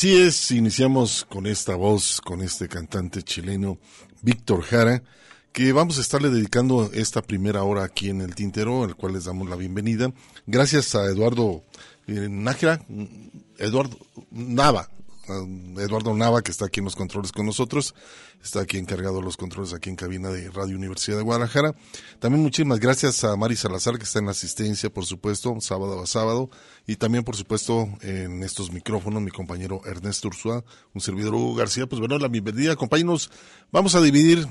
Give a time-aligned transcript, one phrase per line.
[0.00, 3.76] Así es, iniciamos con esta voz, con este cantante chileno,
[4.22, 5.02] Víctor Jara,
[5.52, 9.26] que vamos a estarle dedicando esta primera hora aquí en el Tintero, al cual les
[9.26, 10.10] damos la bienvenida.
[10.46, 11.64] Gracias a Eduardo
[12.06, 13.04] eh, Nájera, mm,
[13.58, 13.98] Eduardo
[14.30, 14.88] Nava,
[15.28, 17.94] Eduardo Nava, que está aquí en los controles con nosotros,
[18.42, 21.74] está aquí encargado de los controles aquí en cabina de Radio Universidad de Guadalajara.
[22.18, 26.06] También muchísimas gracias a Mari Salazar, que está en la asistencia, por supuesto, sábado a
[26.06, 26.50] sábado,
[26.86, 30.64] y también, por supuesto, en estos micrófonos, mi compañero Ernesto Ursúa,
[30.94, 31.86] un servidor Hugo García.
[31.86, 33.30] Pues bueno, la bienvenida, compañeros.
[33.70, 34.48] Vamos a dividir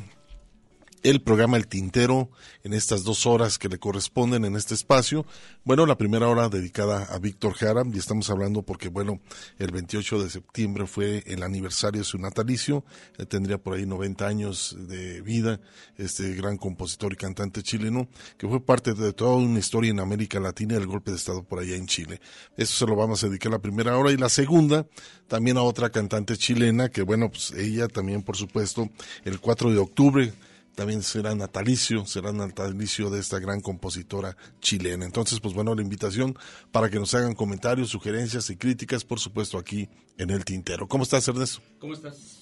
[1.04, 2.30] el programa El Tintero
[2.64, 5.26] en estas dos horas que le corresponden en este espacio.
[5.64, 9.20] Bueno, la primera hora dedicada a Víctor Jara y estamos hablando porque, bueno,
[9.58, 12.84] el 28 de septiembre fue el aniversario de su natalicio.
[13.18, 15.60] Él tendría por ahí 90 años de vida,
[15.98, 18.08] este gran compositor y cantante chileno,
[18.38, 21.44] que fue parte de toda una historia en América Latina y el golpe de Estado
[21.44, 22.20] por allá en Chile.
[22.58, 24.86] Eso se lo vamos a dedicar la primera hora y la segunda
[25.28, 28.90] también a otra cantante chilena que, bueno, pues ella también, por supuesto,
[29.24, 30.34] el 4 de octubre
[30.80, 35.04] también será natalicio, será natalicio de esta gran compositora chilena.
[35.04, 36.38] Entonces, pues bueno, la invitación
[36.72, 40.88] para que nos hagan comentarios, sugerencias y críticas, por supuesto, aquí en el Tintero.
[40.88, 41.62] ¿Cómo estás, Ernesto?
[41.80, 42.39] ¿Cómo estás?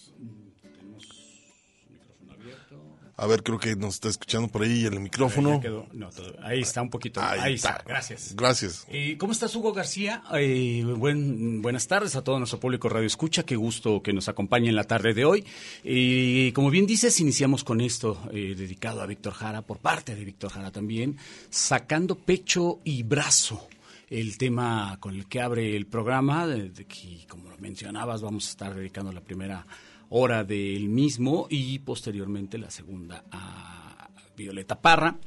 [3.19, 5.59] A ver, creo que nos está escuchando por ahí el micrófono.
[5.91, 7.19] No, todo- ahí está un poquito.
[7.19, 7.71] Ahí Ahí, está.
[7.71, 7.83] está.
[7.83, 8.35] Gracias.
[8.35, 8.85] Gracias.
[8.89, 10.21] Eh, ¿Cómo estás, Hugo García?
[10.35, 13.41] Eh, buen- buenas tardes a todo nuestro público Radio Escucha.
[13.41, 15.43] Qué gusto que nos acompañe en la tarde de hoy.
[15.83, 20.23] Eh, como bien dices, iniciamos con esto eh, dedicado a Víctor Jara, por parte de
[20.23, 21.17] Víctor Jara también,
[21.49, 23.67] sacando pecho y brazo.
[24.11, 28.47] El tema con el que abre el programa, de, de que, como lo mencionabas, vamos
[28.47, 29.65] a estar dedicando la primera
[30.09, 35.17] hora del mismo y posteriormente la segunda a Violeta Parra.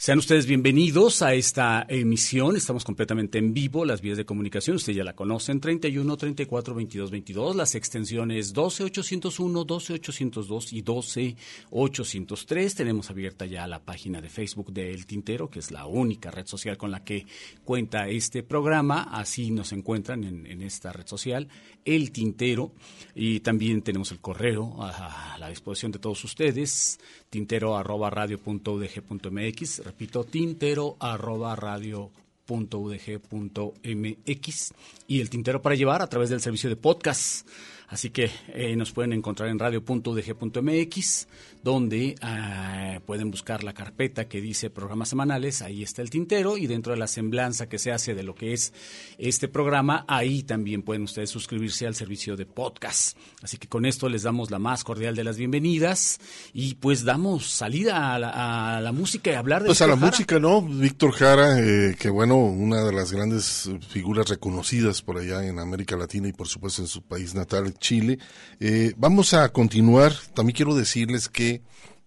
[0.00, 2.54] Sean ustedes bienvenidos a esta emisión.
[2.54, 3.84] Estamos completamente en vivo.
[3.84, 7.56] Las vías de comunicación, ustedes ya la conocen, 31 34 22 22.
[7.56, 11.36] Las extensiones 12 801, 12 802 y 12
[11.70, 12.74] 803.
[12.76, 16.46] Tenemos abierta ya la página de Facebook de El Tintero, que es la única red
[16.46, 17.26] social con la que
[17.64, 19.08] cuenta este programa.
[19.10, 21.48] Así nos encuentran en, en esta red social,
[21.84, 22.70] El Tintero.
[23.16, 27.00] Y también tenemos el correo a, a la disposición de todos ustedes,
[27.30, 29.80] tintero arroba radio UDG MX.
[29.84, 32.10] Repito, tintero arroba radio
[32.44, 34.72] punto UDG punto MX.
[35.06, 37.46] Y el tintero para llevar a través del servicio de podcast.
[37.88, 41.28] Así que eh, nos pueden encontrar en radio.udg.mx,
[41.68, 46.66] donde eh, pueden buscar la carpeta que dice programas semanales, ahí está el tintero, y
[46.66, 48.72] dentro de la semblanza que se hace de lo que es
[49.18, 53.18] este programa, ahí también pueden ustedes suscribirse al servicio de podcast.
[53.42, 56.20] Así que con esto les damos la más cordial de las bienvenidas
[56.54, 59.94] y pues damos salida a la, a la música y hablar de Pues a la
[59.94, 60.06] Jara.
[60.06, 60.62] música, ¿no?
[60.62, 65.98] Víctor Jara, eh, que bueno, una de las grandes figuras reconocidas por allá en América
[65.98, 68.18] Latina y por supuesto en su país natal, Chile.
[68.58, 70.14] Eh, vamos a continuar.
[70.32, 71.57] También quiero decirles que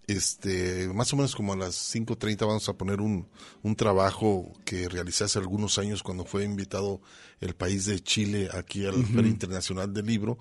[0.06, 3.28] este más o menos como a las 5.30 vamos a poner un,
[3.62, 7.00] un trabajo que realicé hace algunos años cuando fue invitado
[7.40, 10.38] el país de Chile aquí al Feria Internacional del Libro.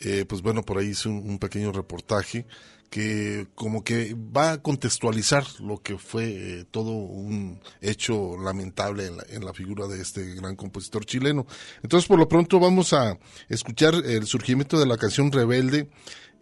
[0.00, 2.46] Eh, pues bueno, por ahí hice un, un pequeño reportaje
[2.92, 9.16] que como que va a contextualizar lo que fue eh, todo un hecho lamentable en
[9.16, 11.46] la, en la figura de este gran compositor chileno.
[11.82, 13.18] Entonces, por lo pronto vamos a
[13.48, 15.88] escuchar el surgimiento de la canción Rebelde.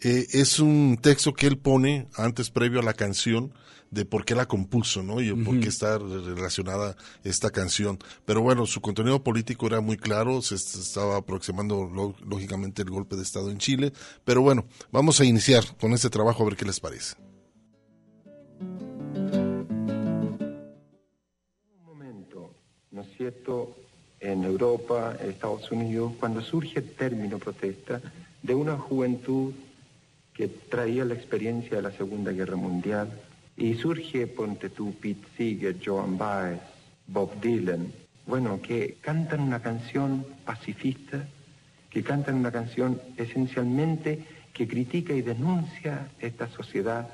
[0.03, 3.53] Eh, es un texto que él pone antes previo a la canción
[3.91, 5.21] de por qué la compuso, ¿no?
[5.21, 7.99] Y por qué está relacionada esta canción.
[8.25, 12.91] Pero bueno, su contenido político era muy claro, se est- estaba aproximando lo- lógicamente el
[12.91, 13.93] golpe de Estado en Chile.
[14.25, 17.17] Pero bueno, vamos a iniciar con este trabajo a ver qué les parece.
[21.85, 22.55] momento,
[22.93, 23.77] ¿no es cierto?,
[24.21, 28.01] en Europa, en Estados Unidos, cuando surge el término protesta
[28.43, 29.53] de una juventud
[30.35, 33.11] que traía la experiencia de la Segunda Guerra Mundial
[33.57, 36.61] y surge, ponte tú, Pete Seeger, Joan Baez,
[37.07, 37.93] Bob Dylan,
[38.27, 41.27] bueno, que cantan una canción pacifista,
[41.91, 47.09] que cantan una canción esencialmente que critica y denuncia esta sociedad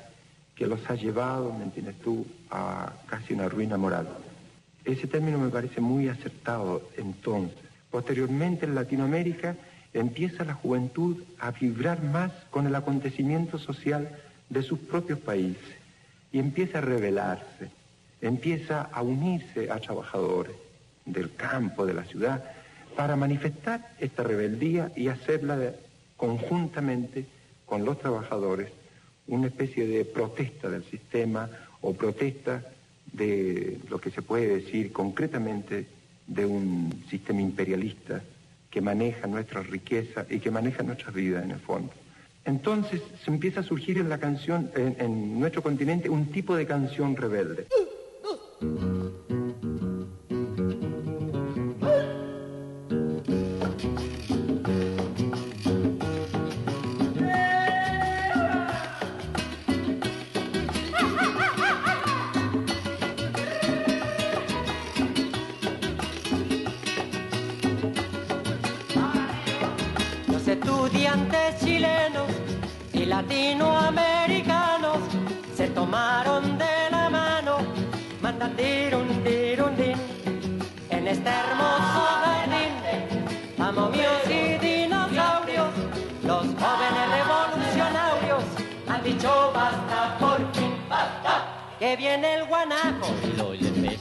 [0.55, 4.07] que los ha llevado, ¿me entiendes tú?, a casi una ruina moral.
[4.85, 7.57] Ese término me parece muy acertado entonces.
[7.91, 9.55] Posteriormente en Latinoamérica
[9.99, 14.09] empieza la juventud a vibrar más con el acontecimiento social
[14.49, 15.75] de sus propios países
[16.31, 17.69] y empieza a rebelarse,
[18.21, 20.55] empieza a unirse a trabajadores
[21.05, 22.43] del campo, de la ciudad,
[22.95, 25.73] para manifestar esta rebeldía y hacerla
[26.15, 27.25] conjuntamente
[27.65, 28.71] con los trabajadores
[29.27, 31.49] una especie de protesta del sistema
[31.81, 32.63] o protesta
[33.13, 35.85] de lo que se puede decir concretamente
[36.27, 38.21] de un sistema imperialista
[38.77, 41.91] que maneja nuestra riqueza y que maneja nuestra vida en el fondo.
[42.45, 46.67] Entonces se empieza a surgir en la canción, en, en nuestro continente, un tipo de
[46.67, 47.65] canción rebelde.
[73.27, 74.99] Latinoamericanos
[75.53, 77.57] se tomaron de la mano,
[78.21, 79.97] mandan tirun, tirun, din,
[80.89, 82.73] en este hermoso jardín.
[83.59, 85.73] A momios y dinosaurios,
[86.23, 88.43] los jóvenes revolucionarios
[88.87, 91.75] han dicho basta por fin, basta.
[91.79, 93.07] Que viene el guanaco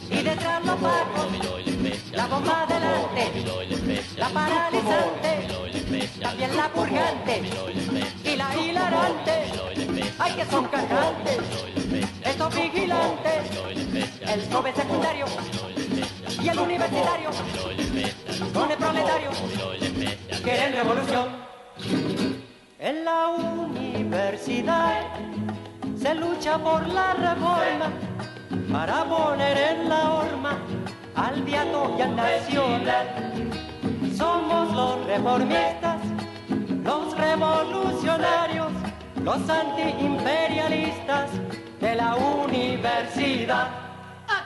[0.08, 1.75] y detrás los pacos,
[2.16, 3.30] la bomba delante,
[4.16, 7.42] la paralizante, también la purgante
[8.24, 9.32] y la hilarante.
[10.18, 11.38] Ay, que son cajantes,
[12.24, 13.50] estos vigilantes,
[14.32, 15.26] el joven secundario
[16.42, 17.30] y el universitario,
[18.54, 19.30] con el proletario,
[20.42, 21.28] quieren revolución.
[22.78, 25.02] En la universidad
[26.00, 27.92] se lucha por la reforma
[28.72, 30.58] para poner en la horma
[31.16, 33.08] al viato y al nacional.
[34.16, 36.00] Somos los reformistas,
[36.84, 38.70] los revolucionarios,
[39.22, 41.30] los antiimperialistas
[41.80, 43.68] de la universidad.
[44.28, 44.38] Los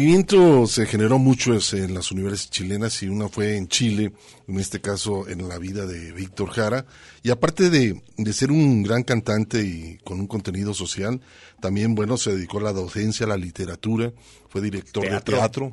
[0.00, 4.12] movimiento se generó mucho en las universidades chilenas y una fue en Chile,
[4.48, 6.86] en este caso en la vida de Víctor Jara.
[7.22, 11.20] Y aparte de, de ser un gran cantante y con un contenido social,
[11.60, 14.10] también, bueno, se dedicó a la docencia, a la literatura,
[14.48, 15.34] fue director Teatro.
[15.34, 15.72] de teatro,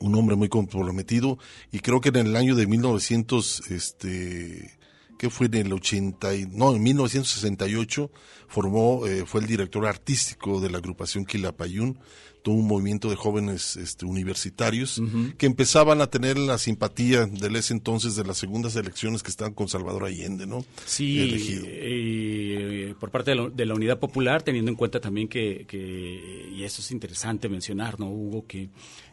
[0.00, 1.38] un hombre muy comprometido
[1.70, 4.68] y creo que en el año de 1900, este,
[5.16, 8.10] que fue en el 80, y- no, en 1968
[8.48, 12.00] formó, eh, fue el director artístico de la agrupación Quilapayún,
[12.44, 15.00] tuvo un movimiento de jóvenes este, universitarios
[15.38, 19.54] que empezaban a tener la simpatía del ese entonces de las segundas elecciones que estaban
[19.54, 20.62] con Salvador Allende, ¿no?
[20.84, 21.64] Sí, Elegido.
[21.66, 26.50] eh, por parte de la, de la Unidad Popular, teniendo en cuenta también que, que-
[26.54, 28.46] y eso es interesante mencionar, ¿no, Hugo?
[28.46, 28.68] Que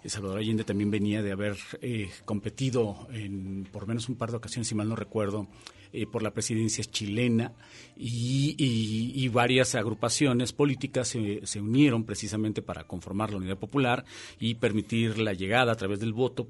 [0.06, 4.68] Salvador Allende también venía de haber eh, competido en por menos un par de ocasiones,
[4.68, 5.48] si mal no recuerdo,
[5.94, 7.54] eh, por la presidencia chilena
[7.98, 14.06] y, varias agrupaciones políticas se, unieron precisamente para conformar la Unidad Popular
[14.40, 16.48] y permitir la llegada a través del voto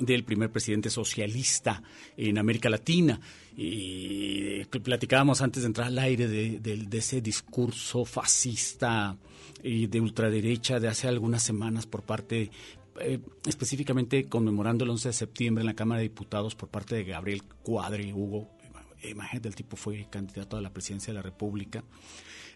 [0.00, 1.82] del primer presidente socialista
[2.16, 3.20] en América Latina.
[3.56, 9.16] Y platicábamos antes de entrar al aire de, ese discurso fascista
[9.62, 12.50] y de ultraderecha de hace algunas semanas por parte,
[13.00, 17.04] eh, específicamente conmemorando el 11 de septiembre en la Cámara de Diputados por parte de
[17.04, 18.59] Gabriel Cuadre, Hugo.
[19.08, 21.82] Imagínate, el tipo fue candidato a la presidencia de la República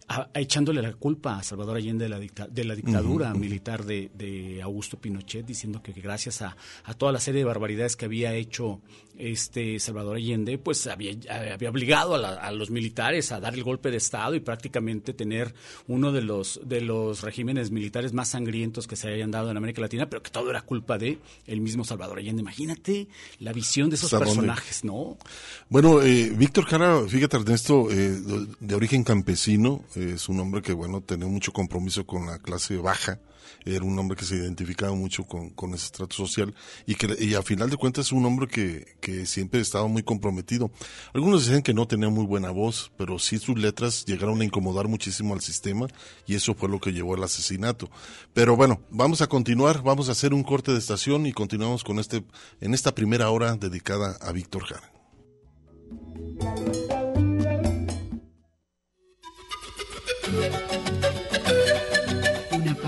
[0.09, 3.85] a- a- echándole la culpa a Salvador Allende de la, dicta- de la dictadura militar
[3.85, 7.97] de, de Augusto Pinochet, diciendo que, que gracias a, a toda la serie de barbaridades
[7.97, 8.83] que había hecho
[9.19, 11.13] este Salvador Allende, pues había,
[11.53, 15.13] había obligado a, la- a los militares a dar el golpe de Estado y prácticamente
[15.13, 15.55] tener
[15.87, 19.81] uno de los, de los regímenes militares más sangrientos que se hayan dado en América
[19.81, 22.43] Latina, pero que todo era culpa de el mismo Salvador Allende.
[22.43, 23.07] Imagínate
[23.39, 25.17] la visión de esos personajes, ¿no?
[25.69, 30.61] Bueno, eh, Víctor Jara, fíjate Ernesto, eh, de, de origen campesino, eh, es un hombre
[30.63, 33.19] que, bueno, tenía mucho compromiso con la clase baja,
[33.65, 36.55] era un hombre que se identificaba mucho con, con ese estrato social
[36.87, 40.03] y que y a final de cuentas es un hombre que, que siempre estaba muy
[40.03, 40.71] comprometido.
[41.13, 44.89] Algunos dicen que no tenía muy buena voz, pero sí sus letras llegaron a incomodar
[44.89, 45.87] muchísimo al sistema
[46.27, 47.91] y eso fue lo que llevó al asesinato.
[48.33, 51.99] Pero bueno, vamos a continuar, vamos a hacer un corte de estación y continuamos con
[51.99, 52.25] este,
[52.61, 54.95] en esta primera hora dedicada a Víctor Jara.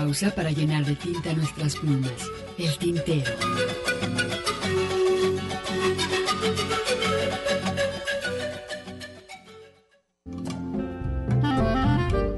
[0.07, 2.31] Pausa para llenar de tinta nuestras plumas.
[2.57, 3.29] El tintero.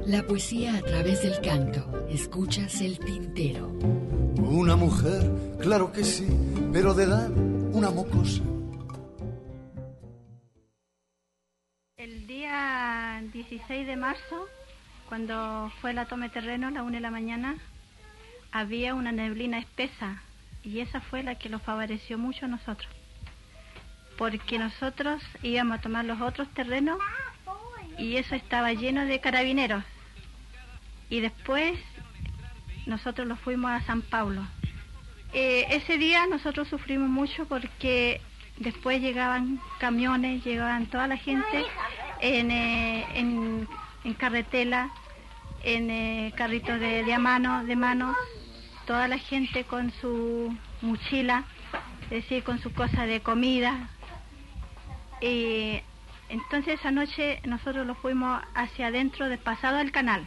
[0.04, 2.08] La poesía a través del canto.
[2.10, 3.68] Escuchas el tintero.
[4.38, 6.26] Una mujer, claro que sí,
[6.72, 8.42] pero de edad una mocosa.
[11.96, 14.48] El día 16 de marzo,
[15.10, 17.56] cuando fue la toma de terreno a la 1 de la mañana,
[18.52, 20.22] había una neblina espesa
[20.62, 22.88] y esa fue la que los favoreció mucho a nosotros.
[24.16, 26.96] Porque nosotros íbamos a tomar los otros terrenos
[27.98, 29.82] y eso estaba lleno de carabineros.
[31.08, 31.76] Y después
[32.86, 34.46] nosotros los fuimos a San Paulo.
[35.32, 38.20] Eh, ese día nosotros sufrimos mucho porque
[38.58, 41.64] después llegaban camiones, llegaban toda la gente
[42.20, 43.68] en, eh, en,
[44.04, 44.90] en carretela
[45.62, 48.14] en eh, carritos de, de a mano, de mano,
[48.86, 51.44] toda la gente con su mochila,
[52.04, 53.88] es decir, con su cosa de comida.
[55.20, 55.80] Y
[56.28, 60.26] entonces esa noche nosotros lo fuimos hacia adentro, pasado al canal.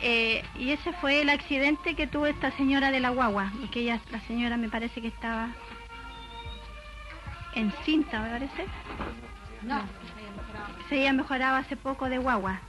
[0.00, 4.00] Eh, y ese fue el accidente que tuvo esta señora de la guagua, porque ella,
[4.12, 5.48] la señora me parece que estaba
[7.54, 8.66] encinta, me parece.
[9.62, 9.82] No.
[10.88, 12.60] Se había mejorado hace poco de guagua.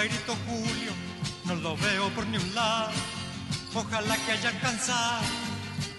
[0.00, 0.92] Compañerito Julio
[1.44, 2.90] no lo veo por ni un lado.
[3.74, 5.26] Ojalá que haya alcanzado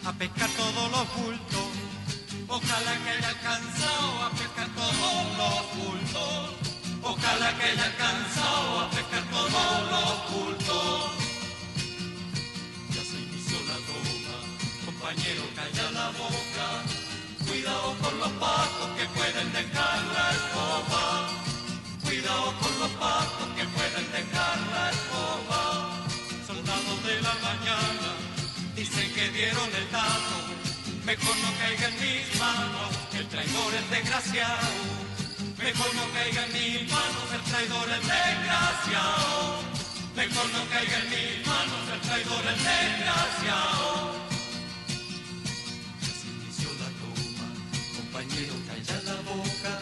[0.05, 1.67] a pescar todos los bultos.
[2.47, 6.49] Ojalá que haya alcanzado a pescar todos los bultos.
[7.03, 11.11] Ojalá que haya alcanzado a pescar todos los bultos.
[12.95, 14.37] Ya se inició la toma,
[14.85, 16.67] compañero, calla la boca.
[17.47, 21.29] Cuidado con los pacos que pueden dejar la escoba.
[22.03, 23.70] Cuidado con los pacos que
[24.11, 25.61] dejar la escoba.
[26.45, 28.09] Soldados de la mañana
[28.75, 30.37] dicen que dieron el dato.
[31.05, 34.69] Mejor no caiga en mis manos, el traidor es desgraciado.
[35.57, 39.61] Mejor no caiga en mis manos, el traidor es desgraciado.
[40.15, 44.11] Mejor no caiga en mis manos, el traidor es desgraciado.
[46.01, 47.47] Ya se inició la toma,
[47.95, 49.80] compañero, calla la boca.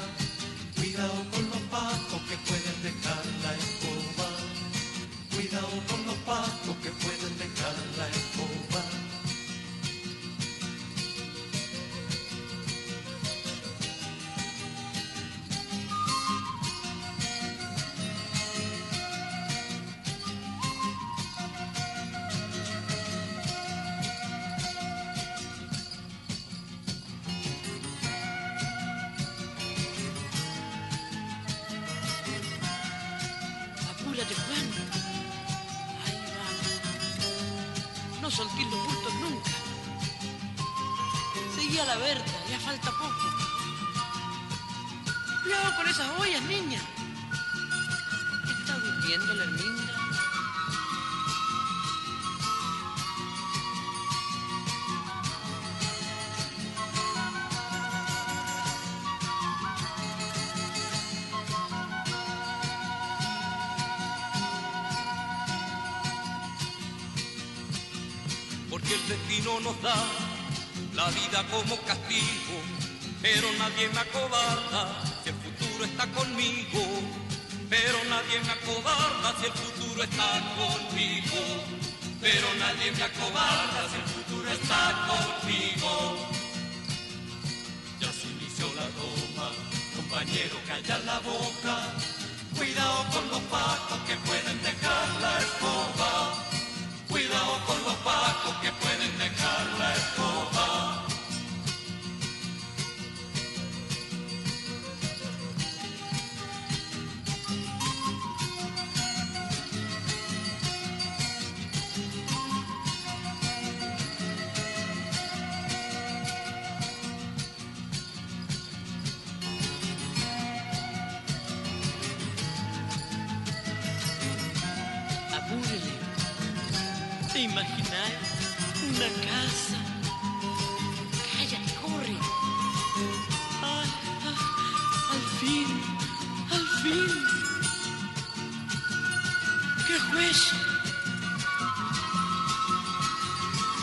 [139.87, 140.51] ¡Qué juez!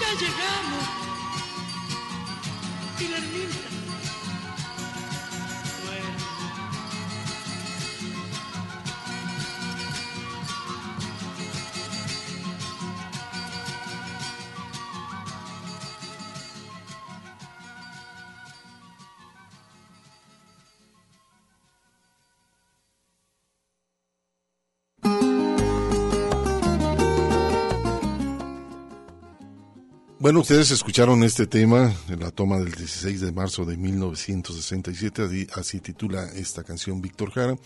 [0.01, 1.06] Ya llegamos.
[30.27, 35.47] Bueno, ustedes escucharon este tema en la toma del 16 de marzo de 1967, así,
[35.55, 37.57] así titula esta canción Víctor Jara,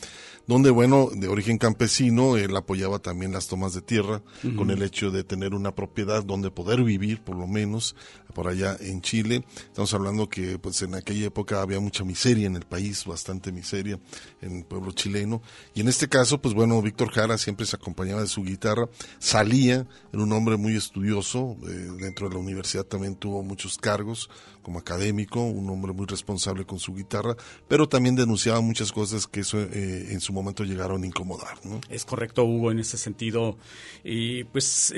[0.46, 4.20] donde, bueno, de origen campesino, él apoyaba también las tomas de tierra
[4.59, 7.96] con el hecho de tener una propiedad donde poder vivir, por lo menos,
[8.35, 9.42] por allá en Chile.
[9.57, 13.99] Estamos hablando que, pues, en aquella época había mucha miseria en el país, bastante miseria
[14.42, 15.40] en el pueblo chileno.
[15.73, 18.87] Y en este caso, pues, bueno, Víctor Jara siempre se acompañaba de su guitarra,
[19.18, 22.50] salía, era un hombre muy estudioso, eh, dentro de la universidad
[22.89, 24.31] también tuvo muchos cargos
[24.63, 27.37] como académico, un hombre muy responsable con su guitarra,
[27.67, 31.81] pero también denunciaba muchas cosas que eso eh, en su momento llegaron a incomodar, ¿no?
[31.89, 33.57] Es correcto, Hugo, en ese sentido,
[34.05, 34.93] y pues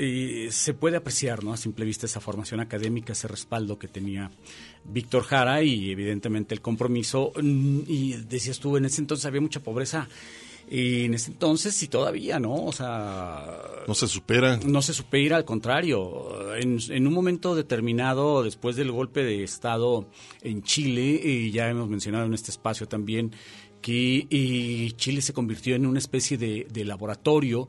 [0.49, 1.53] se puede apreciar, ¿no?
[1.53, 4.29] A simple vista esa formación académica, ese respaldo que tenía
[4.83, 7.31] Víctor Jara y evidentemente el compromiso.
[7.41, 10.07] mm, Y decías tú, en ese entonces había mucha pobreza.
[10.69, 12.55] Y en ese entonces y todavía, ¿no?
[12.55, 13.45] O sea...
[13.87, 14.57] No se supera.
[14.65, 16.55] No se supera, al contrario.
[16.55, 20.07] En, en un momento determinado, después del golpe de Estado
[20.41, 23.31] en Chile, y ya hemos mencionado en este espacio también,
[23.81, 27.67] que eh, Chile se convirtió en una especie de, de laboratorio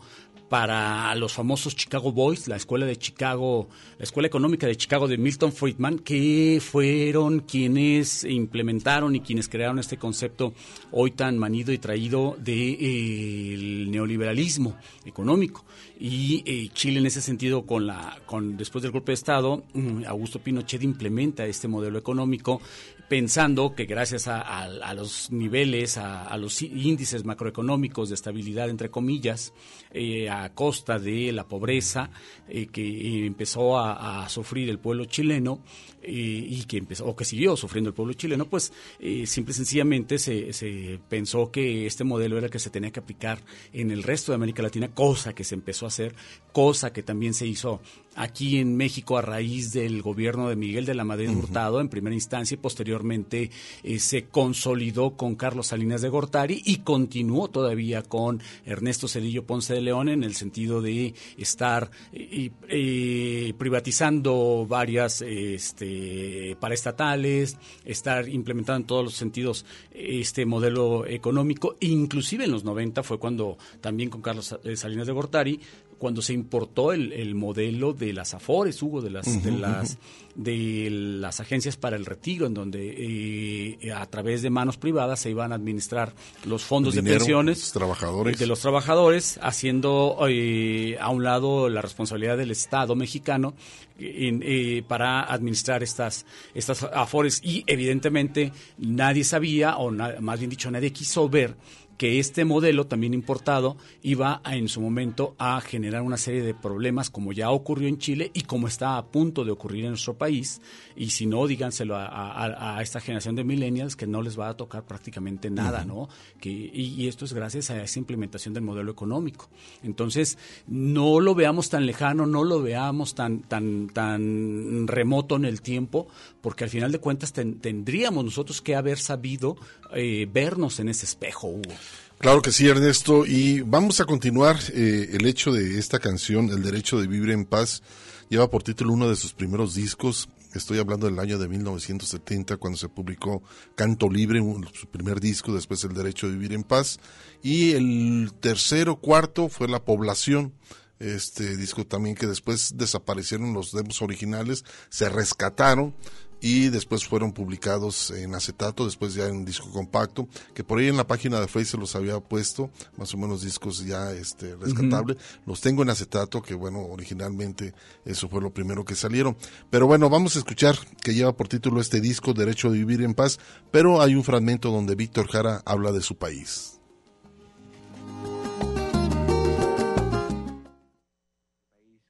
[0.48, 5.18] para los famosos Chicago Boys, la escuela de Chicago, la escuela económica de Chicago de
[5.18, 10.52] Milton Friedman, que fueron quienes implementaron y quienes crearon este concepto
[10.92, 15.64] hoy tan manido y traído del neoliberalismo económico.
[15.98, 20.04] Y eh, Chile en ese sentido, con la, con después del golpe de Estado, mm,
[20.06, 22.60] Augusto Pinochet implementa este modelo económico
[23.08, 29.52] pensando que gracias a, los niveles, a, los índices macroeconómicos de estabilidad, entre comillas,
[29.94, 32.10] eh, a costa de la pobreza
[32.48, 35.60] eh, que empezó a, a sufrir el pueblo chileno
[36.06, 39.54] eh, y que empezó, o que siguió sufriendo el pueblo chileno, pues eh, simple y
[39.54, 43.40] sencillamente se, se pensó que este modelo era el que se tenía que aplicar
[43.72, 46.14] en el resto de América Latina, cosa que se empezó a hacer,
[46.52, 47.80] cosa que también se hizo
[48.16, 52.14] aquí en México a raíz del gobierno de Miguel de la Madrid Hurtado en primera
[52.14, 53.50] instancia y posteriormente
[53.98, 59.80] se consolidó con Carlos Salinas de Gortari y continuó todavía con Ernesto Cedillo Ponce de
[59.84, 68.86] León en el sentido de estar eh, eh, privatizando varias este, paraestatales, estar implementando en
[68.86, 74.56] todos los sentidos este modelo económico, inclusive en los 90 fue cuando también con Carlos
[74.64, 75.60] eh, Salinas de Gortari
[75.98, 79.96] cuando se importó el, el modelo de las afores, Hugo, de las, de las.
[80.34, 85.30] De las agencias para el retiro, en donde eh, a través de manos privadas se
[85.30, 86.12] iban a administrar
[86.44, 88.38] los fondos de pensiones de los trabajadores.
[88.38, 93.54] de los trabajadores, haciendo eh, a un lado la responsabilidad del Estado mexicano
[93.98, 97.40] en, eh, para administrar estas, estas afores.
[97.44, 101.54] Y evidentemente nadie sabía, o na- más bien dicho, nadie quiso ver
[101.96, 106.52] que este modelo también importado iba a, en su momento a generar una serie de
[106.52, 110.14] problemas como ya ocurrió en Chile y como está a punto de ocurrir en nuestro
[110.14, 114.38] país y si no díganselo a, a- a esta generación de millennials que no les
[114.38, 116.08] va a tocar prácticamente nada, ¿no?
[116.40, 119.48] Que, y, y esto es gracias a esa implementación del modelo económico.
[119.82, 125.60] Entonces, no lo veamos tan lejano, no lo veamos tan, tan, tan remoto en el
[125.62, 126.08] tiempo,
[126.40, 129.56] porque al final de cuentas ten- tendríamos nosotros que haber sabido
[129.94, 131.72] eh, vernos en ese espejo, Hugo.
[132.18, 133.26] Claro que sí, Ernesto.
[133.26, 134.56] Y vamos a continuar.
[134.72, 137.82] eh, el hecho de esta canción, El Derecho de Vivir en Paz,
[138.28, 140.28] lleva por título uno de sus primeros discos.
[140.54, 143.42] Estoy hablando del año de 1970, cuando se publicó
[143.74, 144.40] Canto Libre,
[144.72, 147.00] su primer disco, después El Derecho de Vivir en Paz.
[147.42, 150.52] Y el tercero, cuarto fue La Población.
[151.00, 155.94] Este disco también que después desaparecieron los demos originales, se rescataron
[156.40, 160.96] y después fueron publicados en acetato, después ya en disco compacto, que por ahí en
[160.96, 165.16] la página de Facebook se los había puesto, más o menos discos ya este rescatables.
[165.46, 169.36] Los tengo en acetato, que bueno, originalmente eso fue lo primero que salieron.
[169.70, 173.14] Pero bueno, vamos a escuchar que lleva por título este disco, Derecho de Vivir en
[173.14, 173.38] Paz,
[173.70, 176.80] pero hay un fragmento donde Víctor Jara habla de su país.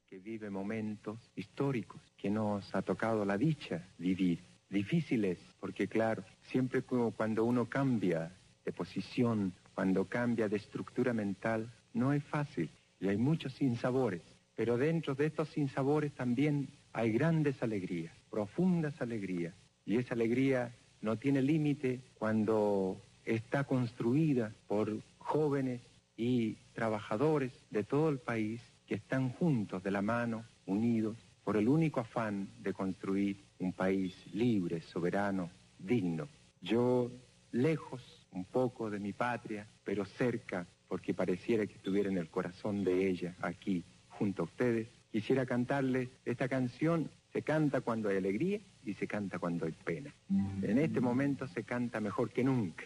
[0.07, 4.39] que vive momentos históricos que nos ha tocado la dicha vivir.
[4.71, 8.33] Difíciles, porque claro, siempre como cuando uno cambia
[8.65, 14.23] de posición, cuando cambia de estructura mental, no es fácil y hay muchos sinsabores.
[14.57, 19.55] Pero dentro de estos sinsabores también hay grandes alegrías, profundas alegrías.
[19.85, 25.83] Y esa alegría no tiene límite cuando está construida por jóvenes
[26.17, 31.69] y trabajadores de todo el país que están juntos de la mano, unidos, por el
[31.69, 36.29] único afán de construir un país libre, soberano, digno.
[36.61, 37.11] Yo,
[37.53, 42.83] lejos un poco de mi patria, pero cerca, porque pareciera que estuviera en el corazón
[42.83, 47.11] de ella, aquí, junto a ustedes, quisiera cantarles esta canción.
[47.33, 50.15] Se canta cuando hay alegría y se canta cuando hay pena.
[50.63, 52.85] En este momento se canta mejor que nunca.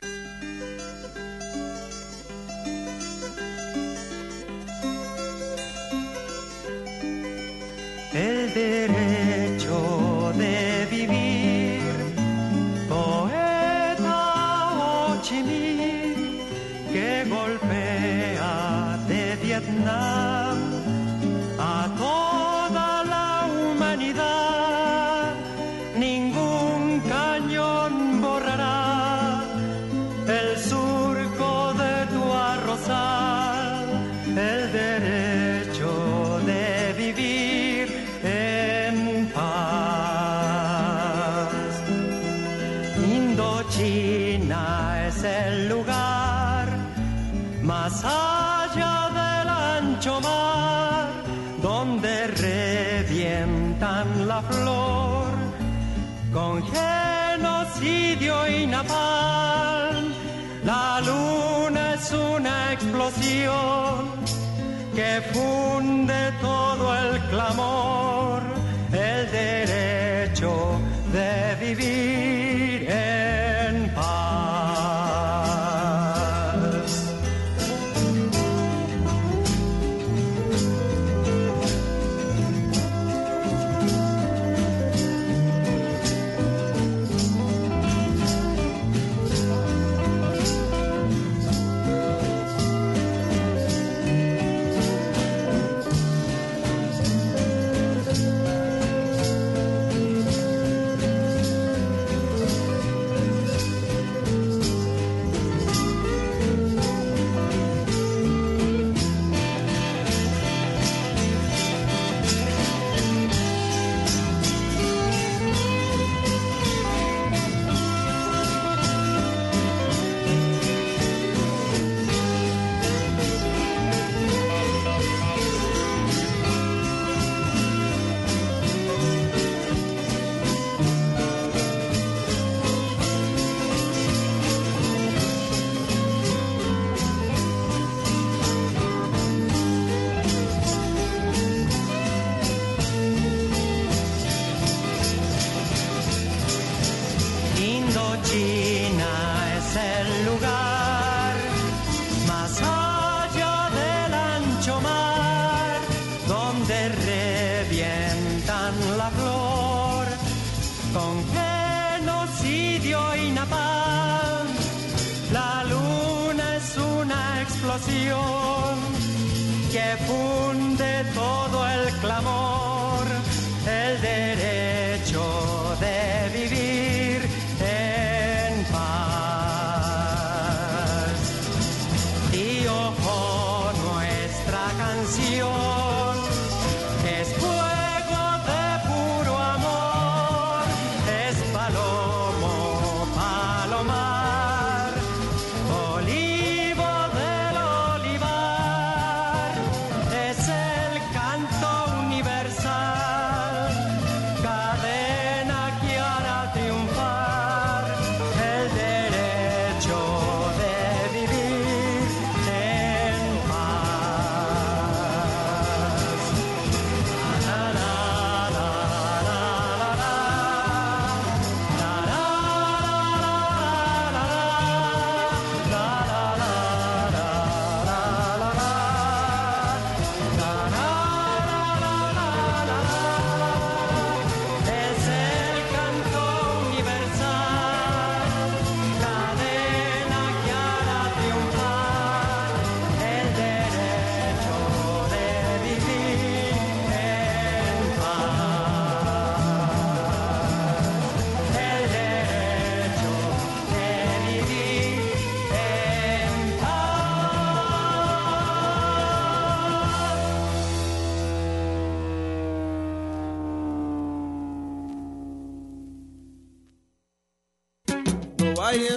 [8.59, 8.98] El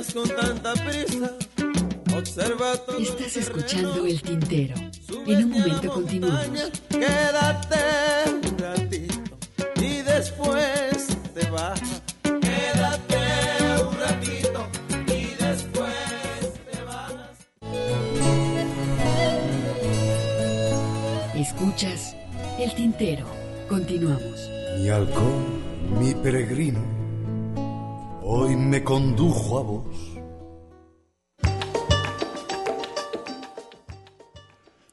[0.01, 1.31] vayas con tanta prisa.
[2.15, 4.75] Observa todo Estás escuchando El Tintero.
[5.27, 6.71] En un momento continuamos.
[6.89, 7.77] Quédate
[8.31, 9.15] un ratito
[9.75, 11.81] y después te vas.
[12.23, 14.67] Quédate un ratito
[15.07, 15.93] y después
[16.71, 17.13] te vas.
[21.35, 22.15] Escuchas
[22.59, 23.25] El Tintero.
[23.69, 24.49] Continuamos.
[24.79, 25.61] Mi halcón,
[25.99, 27.00] mi peregrino,
[28.33, 29.97] hoy me condujo a vos.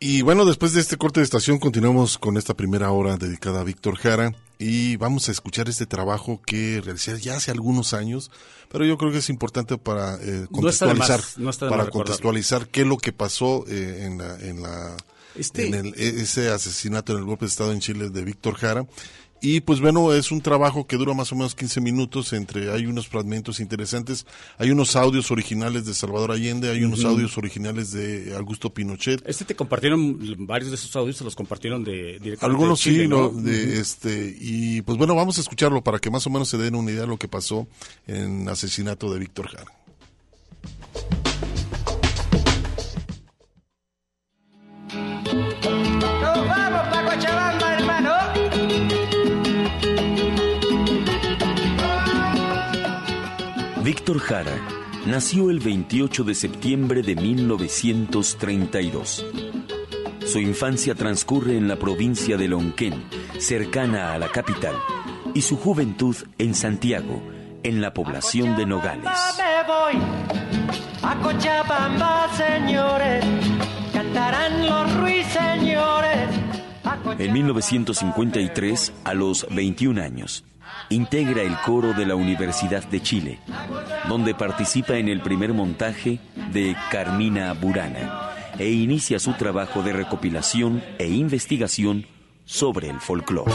[0.01, 3.65] Y bueno, después de este corte de estación continuamos con esta primera hora dedicada a
[3.65, 8.31] Víctor Jara y vamos a escuchar este trabajo que realicé ya hace algunos años,
[8.71, 12.83] pero yo creo que es importante para eh, No más, contextualizar, no para contextualizar qué
[12.83, 14.97] es lo que pasó eh, en la, en la
[15.35, 18.55] Este- en el- e- ese asesinato en el golpe de estado en Chile de Víctor
[18.55, 18.87] Jara.
[19.41, 22.87] Y pues bueno, es un trabajo que dura más o menos 15 minutos, entre hay
[22.87, 24.27] unos fragmentos interesantes,
[24.59, 29.23] hay unos audios originales de Salvador Allende, hay unos audios originales de Augusto Pinochet.
[29.27, 33.03] Este te compartieron, varios de esos audios se los compartieron de directamente Algunos de Chile,
[33.05, 33.29] sí, ¿no?
[33.29, 36.75] de, este, y pues bueno, vamos a escucharlo para que más o menos se den
[36.75, 37.69] una idea de lo que pasó
[38.07, 39.73] en el asesinato de Víctor Jara.
[53.89, 54.53] Víctor Jara
[55.07, 59.25] nació el 28 de septiembre de 1932.
[60.27, 63.03] Su infancia transcurre en la provincia de Lonquén,
[63.39, 64.75] cercana a la capital,
[65.33, 67.23] y su juventud en Santiago,
[67.63, 69.11] en la población de Nogales.
[69.39, 69.95] Me voy
[71.03, 73.25] a Cochabamba, señores.
[73.95, 76.29] Cantarán los ruiseñores.
[77.19, 80.45] En 1953, a los 21 años,
[80.91, 83.39] integra el coro de la Universidad de Chile,
[84.09, 86.21] donde participa en el primer montaje
[86.53, 92.07] de Carmina Burana e inicia su trabajo de recopilación e investigación
[92.45, 93.53] sobre el folclore.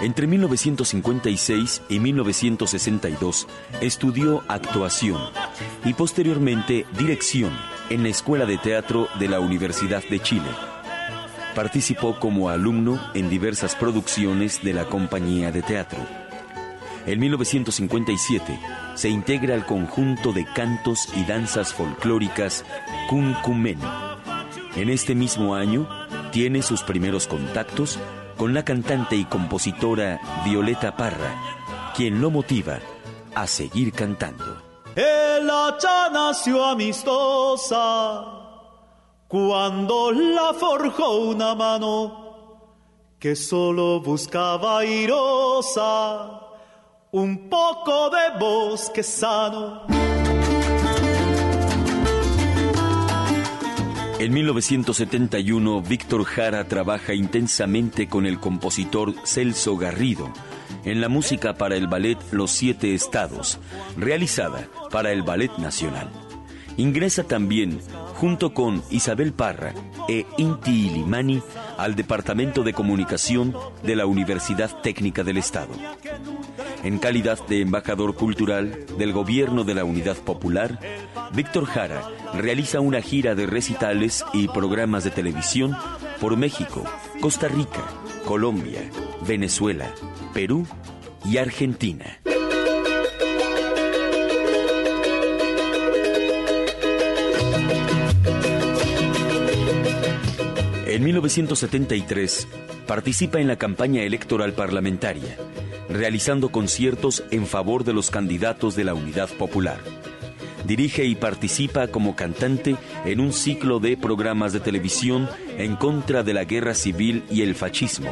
[0.00, 3.48] Entre 1956 y 1962
[3.80, 5.20] estudió actuación
[5.84, 7.52] y posteriormente dirección
[7.90, 10.77] en la Escuela de Teatro de la Universidad de Chile.
[11.54, 15.98] Participó como alumno en diversas producciones de la compañía de teatro.
[17.06, 18.58] En 1957
[18.94, 22.64] se integra al conjunto de cantos y danzas folclóricas
[23.08, 23.78] Cuncumen.
[24.76, 25.88] En este mismo año
[26.32, 27.98] tiene sus primeros contactos
[28.36, 31.34] con la cantante y compositora Violeta Parra,
[31.96, 32.78] quien lo motiva
[33.34, 34.62] a seguir cantando.
[34.94, 38.37] El hacha nació amistosa
[39.28, 42.24] cuando la forjó una mano
[43.18, 46.40] que solo buscaba irosa
[47.12, 49.82] un poco de bosque sano.
[54.18, 60.32] En 1971, Víctor Jara trabaja intensamente con el compositor Celso Garrido
[60.84, 63.60] en la música para el ballet Los Siete Estados,
[63.96, 66.27] realizada para el Ballet Nacional.
[66.78, 67.80] Ingresa también,
[68.14, 69.74] junto con Isabel Parra
[70.08, 71.42] e Inti Ilimani,
[71.76, 73.52] al Departamento de Comunicación
[73.82, 75.72] de la Universidad Técnica del Estado.
[76.84, 80.78] En calidad de embajador cultural del Gobierno de la Unidad Popular,
[81.34, 82.00] Víctor Jara
[82.34, 85.76] realiza una gira de recitales y programas de televisión
[86.20, 86.84] por México,
[87.20, 87.82] Costa Rica,
[88.24, 88.88] Colombia,
[89.26, 89.92] Venezuela,
[90.32, 90.64] Perú
[91.24, 92.20] y Argentina.
[100.98, 102.48] En 1973
[102.88, 105.36] participa en la campaña electoral parlamentaria,
[105.88, 109.78] realizando conciertos en favor de los candidatos de la Unidad Popular.
[110.66, 112.74] Dirige y participa como cantante
[113.04, 117.54] en un ciclo de programas de televisión en contra de la guerra civil y el
[117.54, 118.10] fascismo,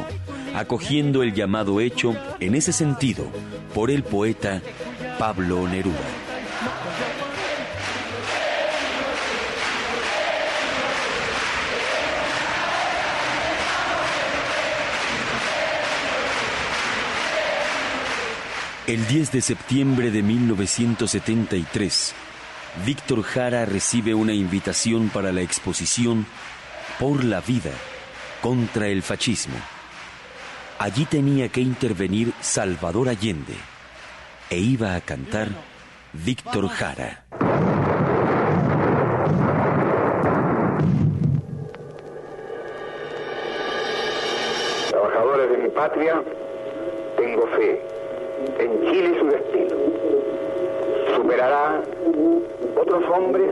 [0.55, 3.25] acogiendo el llamado hecho en ese sentido
[3.73, 4.61] por el poeta
[5.19, 6.16] Pablo Neruda.
[18.87, 22.15] El 10 de septiembre de 1973,
[22.85, 26.25] Víctor Jara recibe una invitación para la exposición
[26.97, 27.71] Por la vida
[28.41, 29.57] contra el fascismo.
[30.79, 33.55] Allí tenía que intervenir Salvador Allende
[34.49, 35.49] e iba a cantar
[36.13, 37.25] Víctor Jara.
[44.89, 46.23] Trabajadores de mi patria,
[47.17, 47.96] tengo fe
[48.59, 49.75] en Chile su destino.
[51.15, 51.81] Superará
[52.79, 53.49] otros hombres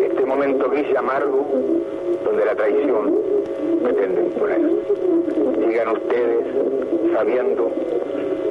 [0.00, 1.46] este momento gris y amargo
[2.24, 3.18] donde la traición
[3.82, 4.60] pretende imponer.
[5.66, 6.46] Sigan ustedes
[7.12, 7.70] sabiendo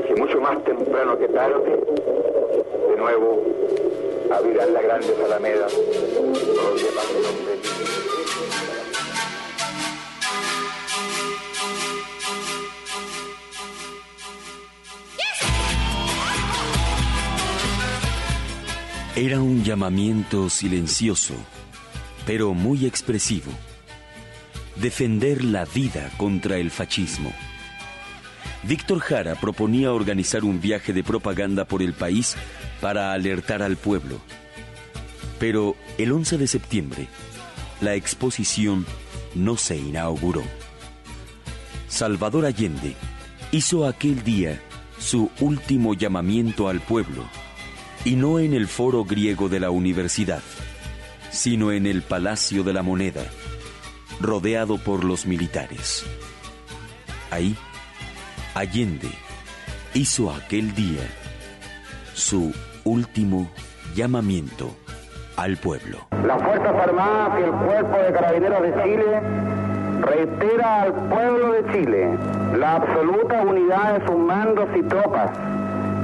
[0.07, 1.79] que mucho más temprano que tarde,
[2.89, 3.41] de nuevo
[4.31, 8.04] abrirán las grandes alamedas donde.
[19.17, 21.35] Era un llamamiento silencioso,
[22.25, 23.49] pero muy expresivo.
[24.75, 27.31] Defender la vida contra el fascismo.
[28.63, 32.35] Víctor Jara proponía organizar un viaje de propaganda por el país
[32.81, 34.19] para alertar al pueblo.
[35.39, 37.07] Pero el 11 de septiembre,
[37.79, 38.85] la exposición
[39.33, 40.43] no se inauguró.
[41.87, 42.95] Salvador Allende
[43.53, 44.61] hizo aquel día
[44.99, 47.23] su último llamamiento al pueblo
[48.05, 50.41] y no en el foro griego de la universidad,
[51.31, 53.23] sino en el Palacio de la Moneda,
[54.21, 56.05] rodeado por los militares.
[57.31, 57.57] Ahí,
[58.53, 59.09] Allende
[59.95, 61.01] hizo aquel día
[62.13, 62.53] su
[62.83, 63.49] último
[63.95, 64.75] llamamiento
[65.35, 66.07] al pueblo.
[66.25, 69.21] Las Fuerzas Armadas y el Cuerpo de Carabineros de Chile
[70.01, 72.17] reitera al pueblo de Chile
[72.55, 75.31] la absoluta unidad de sus mandos y tropas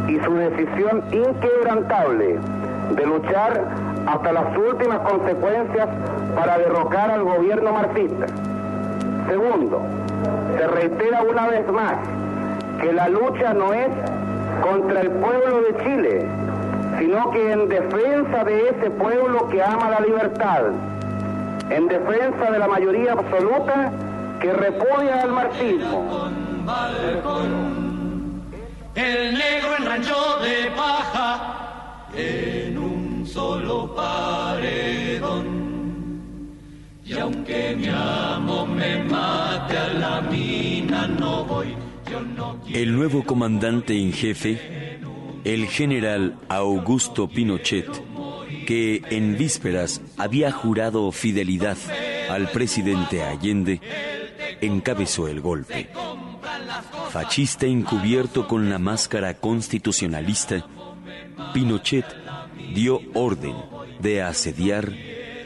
[0.07, 2.39] y su decisión inquebrantable
[2.95, 3.65] de luchar
[4.05, 5.87] hasta las últimas consecuencias
[6.35, 8.25] para derrocar al gobierno marxista.
[9.27, 9.81] Segundo,
[10.57, 11.95] se reitera una vez más
[12.81, 13.89] que la lucha no es
[14.61, 16.25] contra el pueblo de Chile,
[16.99, 20.63] sino que en defensa de ese pueblo que ama la libertad,
[21.69, 23.91] en defensa de la mayoría absoluta
[24.39, 26.29] que repudia al marxismo.
[28.95, 35.61] El negro en rancho de paja en un solo paredón.
[37.05, 41.75] Y aunque mi amo me mate a la mina, no voy,
[42.09, 44.99] yo no El nuevo comandante en jefe,
[45.43, 47.87] el general Augusto Pinochet,
[48.65, 51.77] que en vísperas había jurado fidelidad
[52.29, 53.79] al presidente Allende,
[54.61, 55.89] encabezó el golpe.
[57.09, 60.65] Fascista encubierto con la máscara constitucionalista,
[61.53, 62.05] Pinochet
[62.73, 63.55] dio orden
[63.99, 64.91] de asediar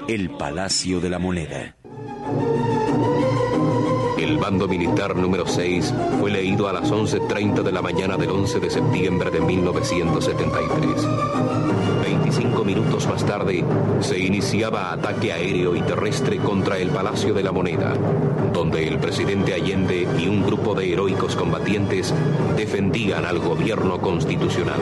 [0.08, 1.76] el Palacio de la Moneda.
[4.18, 8.60] El bando militar número 6 fue leído a las 11.30 de la mañana del 11
[8.60, 11.08] de septiembre de 1973.
[12.04, 13.64] 25 minutos más tarde
[14.00, 17.94] se iniciaba ataque aéreo y terrestre contra el Palacio de la Moneda,
[18.56, 22.14] donde el presidente Allende y un grupo de heroicos combatientes
[22.56, 24.80] defendían al gobierno constitucional.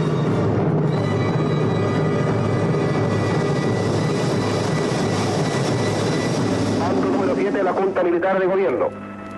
[6.79, 8.89] Mando número 7 de la Junta Militar de Gobierno.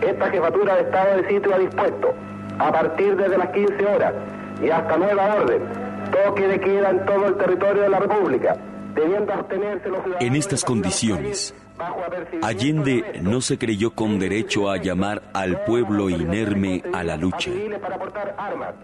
[0.01, 2.13] Esta jefatura de Estado de sitio ha dispuesto
[2.59, 4.13] a partir desde las 15 horas
[4.61, 5.61] y hasta nueva orden,
[6.11, 8.57] toque de queda en todo el territorio de la República,
[8.95, 11.55] debiendo abstenerse los ciudadanos En estas condiciones,
[12.41, 17.51] Allende no se creyó con derecho a llamar al pueblo inerme a la lucha.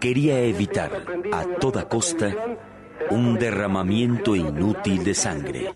[0.00, 0.90] Quería evitar
[1.32, 2.34] a toda costa
[3.10, 5.74] un derramamiento inútil de sangre.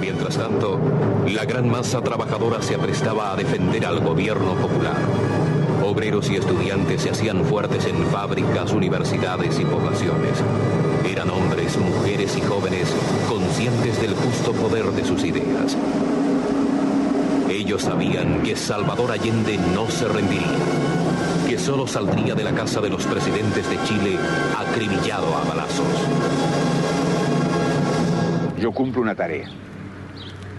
[0.00, 0.78] Mientras tanto,
[1.26, 4.96] la gran masa trabajadora se aprestaba a defender al gobierno popular.
[5.84, 10.42] Obreros y estudiantes se hacían fuertes en fábricas, universidades y poblaciones.
[11.08, 12.92] Eran hombres, mujeres y jóvenes
[13.28, 15.76] conscientes del justo poder de sus ideas.
[17.48, 20.58] Ellos sabían que Salvador Allende no se rendiría,
[21.48, 24.18] que solo saldría de la casa de los presidentes de Chile
[24.58, 25.86] acribillado a balazos.
[28.60, 29.48] Yo cumplo una tarea.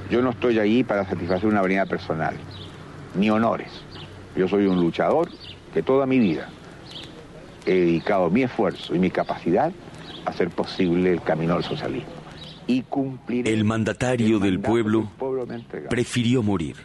[0.10, 2.36] Yo no estoy ahí para satisfacer una venida personal,
[3.16, 3.72] ni honores.
[4.38, 5.30] Yo soy un luchador
[5.74, 6.48] que toda mi vida
[7.66, 9.74] he dedicado mi esfuerzo y mi capacidad
[10.28, 12.12] hacer posible el camino al socialismo.
[12.68, 15.10] Y cumplir El mandatario del pueblo
[15.90, 16.76] prefirió morir,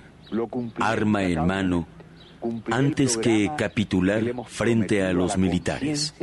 [0.78, 1.86] arma en mano,
[2.70, 6.14] antes que capitular frente a los militares.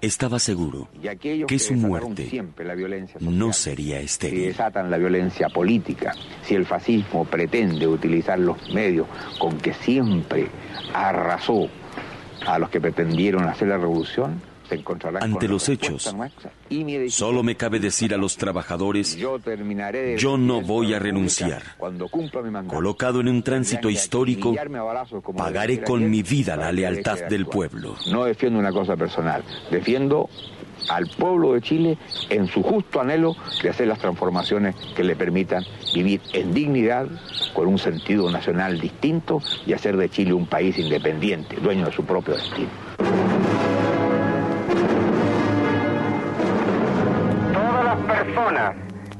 [0.00, 0.88] Estaba seguro
[1.46, 2.44] que su muerte
[3.20, 4.46] no sería si estéril.
[4.46, 6.12] desatan la violencia política,
[6.42, 9.06] si el fascismo pretende utilizar los medios
[9.38, 10.48] con que siempre
[10.92, 11.68] arrasó
[12.46, 14.40] a los que pretendieron hacer la revolución,
[15.20, 16.14] Ante los hechos,
[17.08, 21.62] Solo me cabe decir a los trabajadores, yo no voy a renunciar.
[22.68, 24.54] Colocado en un tránsito histórico,
[25.36, 27.96] pagaré con mi vida la lealtad del pueblo.
[28.10, 30.28] No defiendo una cosa personal, defiendo
[30.88, 31.98] al pueblo de Chile
[32.28, 35.64] en su justo anhelo de hacer las transformaciones que le permitan
[35.94, 37.08] vivir en dignidad,
[37.54, 42.04] con un sentido nacional distinto y hacer de Chile un país independiente, dueño de su
[42.04, 42.68] propio destino.
[48.36, 48.76] Personas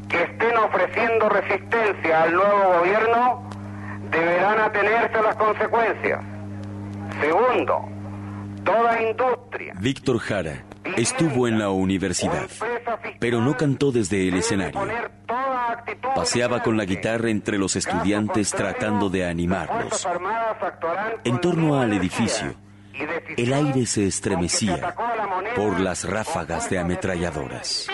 [0.09, 3.51] que estén ofreciendo resistencia al nuevo gobierno
[4.11, 6.21] deberán atenerse a las consecuencias.
[7.21, 7.89] Segundo,
[8.64, 10.64] toda industria, Víctor Jara
[10.97, 12.49] estuvo en la universidad,
[13.19, 14.81] pero no cantó desde el escenario.
[16.14, 20.07] Paseaba con la guitarra entre los estudiantes tratando de animarlos.
[21.25, 22.55] En torno al edificio,
[23.37, 24.95] el aire se estremecía
[25.57, 27.89] por las ráfagas de ametralladoras.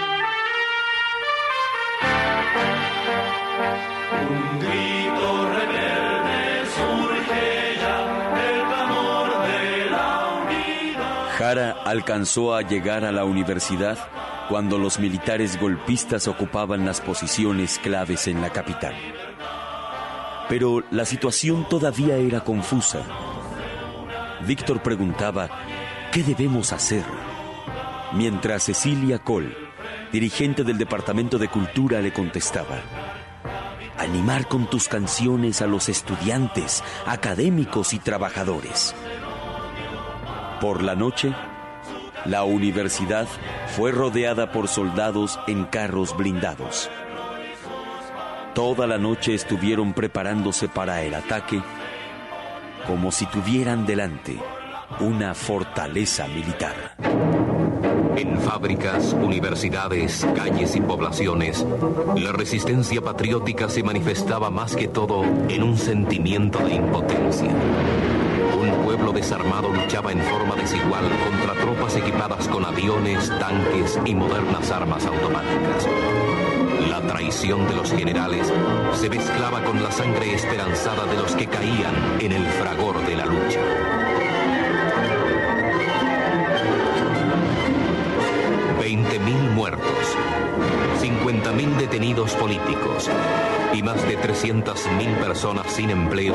[11.42, 13.98] Jara alcanzó a llegar a la universidad
[14.48, 18.94] cuando los militares golpistas ocupaban las posiciones claves en la capital.
[20.48, 23.00] Pero la situación todavía era confusa.
[24.46, 25.48] Víctor preguntaba,
[26.12, 27.04] ¿qué debemos hacer?
[28.12, 29.56] Mientras Cecilia Cole,
[30.12, 32.82] dirigente del Departamento de Cultura, le contestaba,
[34.02, 38.94] animar con tus canciones a los estudiantes, académicos y trabajadores.
[40.60, 41.34] Por la noche,
[42.24, 43.26] la universidad
[43.76, 46.90] fue rodeada por soldados en carros blindados.
[48.54, 51.62] Toda la noche estuvieron preparándose para el ataque
[52.86, 54.38] como si tuvieran delante
[55.00, 57.51] una fortaleza militar.
[58.16, 61.66] En fábricas, universidades, calles y poblaciones,
[62.16, 67.50] la resistencia patriótica se manifestaba más que todo en un sentimiento de impotencia.
[68.60, 74.70] Un pueblo desarmado luchaba en forma desigual contra tropas equipadas con aviones, tanques y modernas
[74.70, 75.88] armas automáticas.
[76.88, 78.52] La traición de los generales
[78.94, 83.26] se mezclaba con la sangre esperanzada de los que caían en el fragor de la
[83.26, 83.91] lucha.
[91.52, 93.10] 50.000 detenidos políticos
[93.74, 96.34] y más de 300.000 personas sin empleo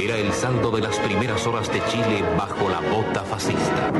[0.00, 3.92] era el saldo de las primeras horas de Chile bajo la bota fascista.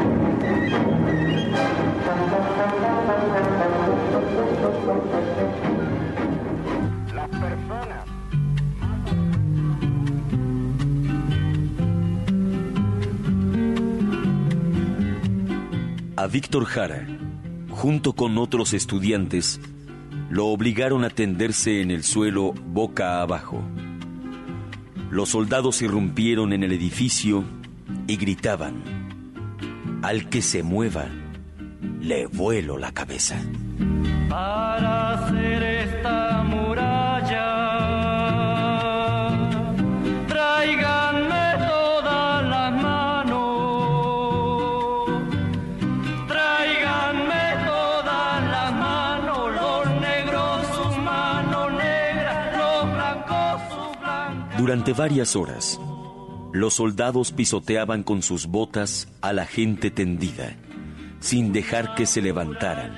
[16.16, 17.06] A Víctor Jara,
[17.70, 19.60] junto con otros estudiantes,
[20.32, 23.62] lo obligaron a tenderse en el suelo boca abajo.
[25.10, 27.44] Los soldados irrumpieron en el edificio
[28.06, 28.82] y gritaban,
[30.00, 31.04] al que se mueva,
[32.00, 33.38] le vuelo la cabeza.
[34.30, 36.81] Para hacer esta muralla,
[54.62, 55.80] Durante varias horas,
[56.52, 60.54] los soldados pisoteaban con sus botas a la gente tendida,
[61.18, 62.96] sin dejar que se levantaran,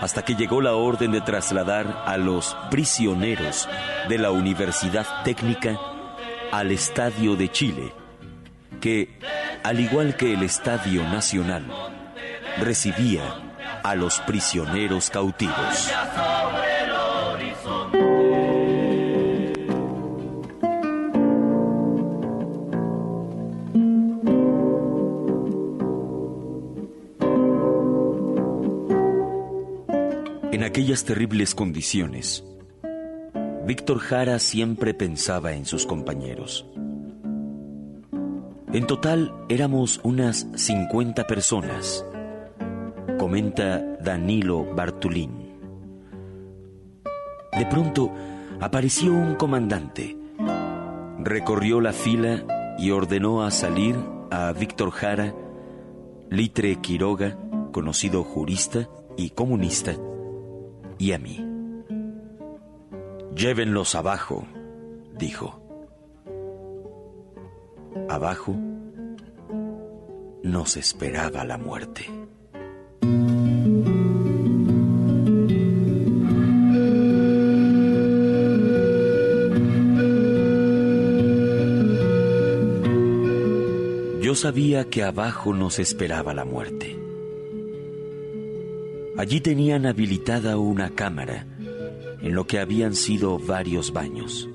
[0.00, 3.68] hasta que llegó la orden de trasladar a los prisioneros
[4.08, 5.76] de la Universidad Técnica
[6.52, 7.92] al Estadio de Chile,
[8.80, 9.18] que,
[9.64, 11.66] al igual que el Estadio Nacional,
[12.60, 13.24] recibía
[13.82, 15.90] a los prisioneros cautivos.
[30.54, 32.44] En aquellas terribles condiciones,
[33.66, 36.64] Víctor Jara siempre pensaba en sus compañeros.
[38.72, 42.06] En total éramos unas 50 personas,
[43.18, 45.58] comenta Danilo Bartulín.
[47.58, 48.12] De pronto
[48.60, 50.16] apareció un comandante,
[51.18, 53.96] recorrió la fila y ordenó a salir
[54.30, 55.34] a Víctor Jara,
[56.30, 57.36] Litre Quiroga,
[57.72, 59.96] conocido jurista y comunista,
[60.98, 61.44] y a mí.
[63.34, 64.46] Llévenlos abajo,
[65.18, 65.60] dijo.
[68.08, 68.54] Abajo
[70.42, 72.06] nos esperaba la muerte.
[84.20, 87.03] Yo sabía que abajo nos esperaba la muerte.
[89.16, 91.46] Allí tenían habilitada una cámara
[92.20, 94.48] en lo que habían sido varios baños.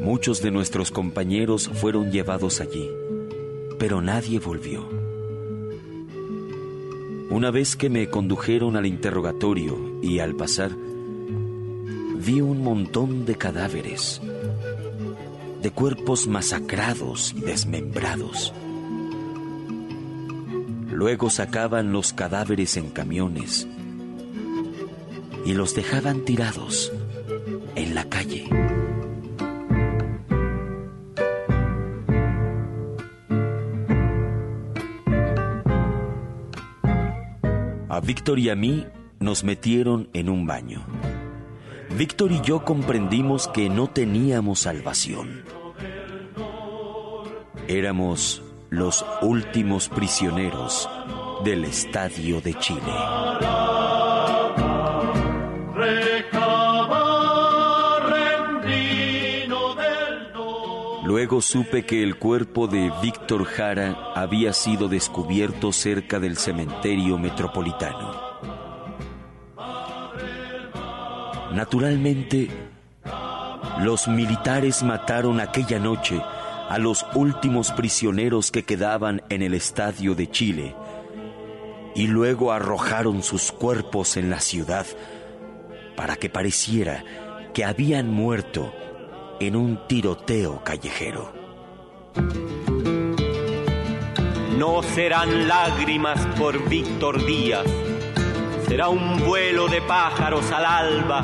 [0.00, 2.90] Muchos de nuestros compañeros fueron llevados allí,
[3.78, 4.88] pero nadie volvió.
[7.30, 14.22] Una vez que me condujeron al interrogatorio y al pasar, vi un montón de cadáveres,
[15.60, 18.54] de cuerpos masacrados y desmembrados.
[20.94, 23.66] Luego sacaban los cadáveres en camiones
[25.44, 26.92] y los dejaban tirados
[27.74, 28.48] en la calle.
[37.88, 38.86] A Víctor y a mí
[39.18, 40.86] nos metieron en un baño.
[41.98, 45.42] Víctor y yo comprendimos que no teníamos salvación.
[47.66, 50.88] Éramos los últimos prisioneros
[51.44, 52.92] del Estadio de Chile.
[61.04, 68.34] Luego supe que el cuerpo de Víctor Jara había sido descubierto cerca del cementerio metropolitano.
[71.52, 72.48] Naturalmente,
[73.80, 76.20] los militares mataron aquella noche
[76.68, 80.74] a los últimos prisioneros que quedaban en el estadio de Chile
[81.94, 84.86] y luego arrojaron sus cuerpos en la ciudad
[85.96, 87.04] para que pareciera
[87.52, 88.72] que habían muerto
[89.40, 91.32] en un tiroteo callejero.
[94.58, 97.66] No serán lágrimas por Víctor Díaz,
[98.68, 101.22] será un vuelo de pájaros al alba,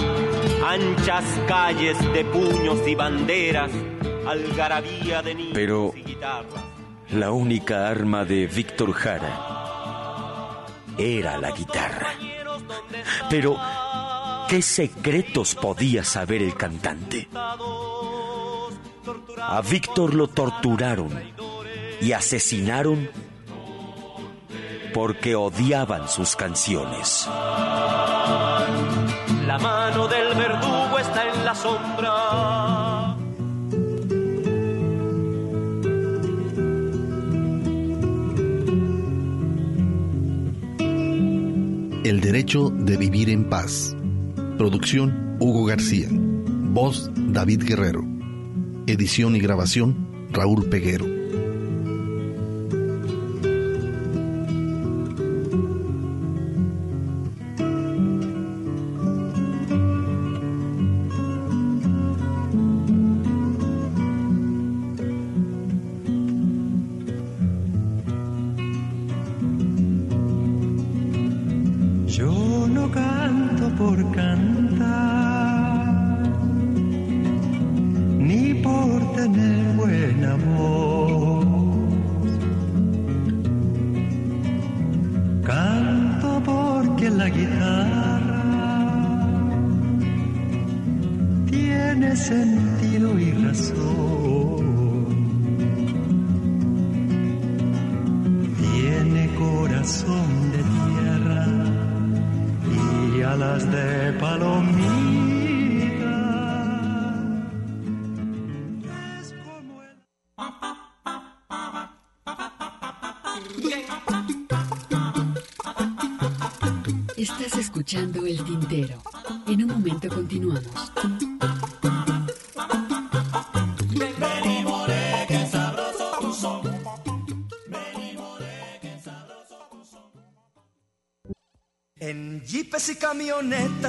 [0.66, 3.70] anchas calles de puños y banderas,
[5.52, 5.92] Pero
[7.10, 10.66] la única arma de Víctor Jara
[10.98, 12.14] era la guitarra.
[13.28, 13.56] Pero,
[14.48, 17.28] ¿qué secretos podía saber el cantante?
[19.42, 21.10] A Víctor lo torturaron
[22.00, 23.10] y asesinaron
[24.92, 27.26] porque odiaban sus canciones.
[29.46, 30.34] La mano del
[42.10, 43.94] El derecho de vivir en paz.
[44.58, 46.08] Producción Hugo García.
[46.10, 48.02] Voz David Guerrero.
[48.88, 51.19] Edición y grabación Raúl Peguero.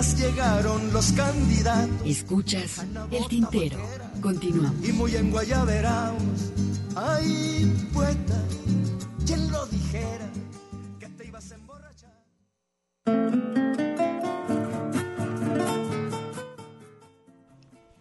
[0.02, 1.96] Llegaron los candidatos.
[2.06, 3.78] Escuchas El Tintero.
[4.22, 4.88] Continuamos.
[4.88, 6.22] Y muy en Guayaberaos.
[6.96, 8.44] Ay, poeta,
[9.26, 10.30] ¿quién lo dijera?
[11.00, 12.12] Que te ibas a emborrachar.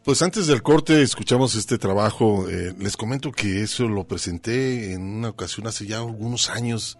[0.02, 2.48] Pues antes del corte escuchamos este trabajo.
[2.48, 6.98] eh, les comento que eso lo presenté en una ocasión hace ya algunos años.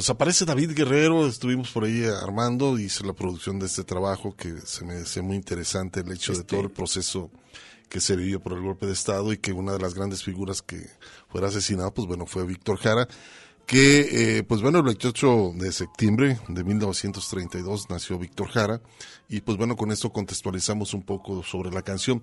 [0.00, 4.58] Pues aparece David Guerrero, estuvimos por ahí armando, hice la producción de este trabajo que
[4.64, 7.30] se me hace muy interesante el hecho de todo el proceso
[7.90, 10.62] que se vivió por el golpe de Estado y que una de las grandes figuras
[10.62, 10.88] que
[11.28, 13.08] fuera asesinado, pues bueno, fue Víctor Jara,
[13.66, 18.80] que eh, pues bueno, el 28 de septiembre de 1932 nació Víctor Jara
[19.28, 22.22] y pues bueno, con esto contextualizamos un poco sobre la canción.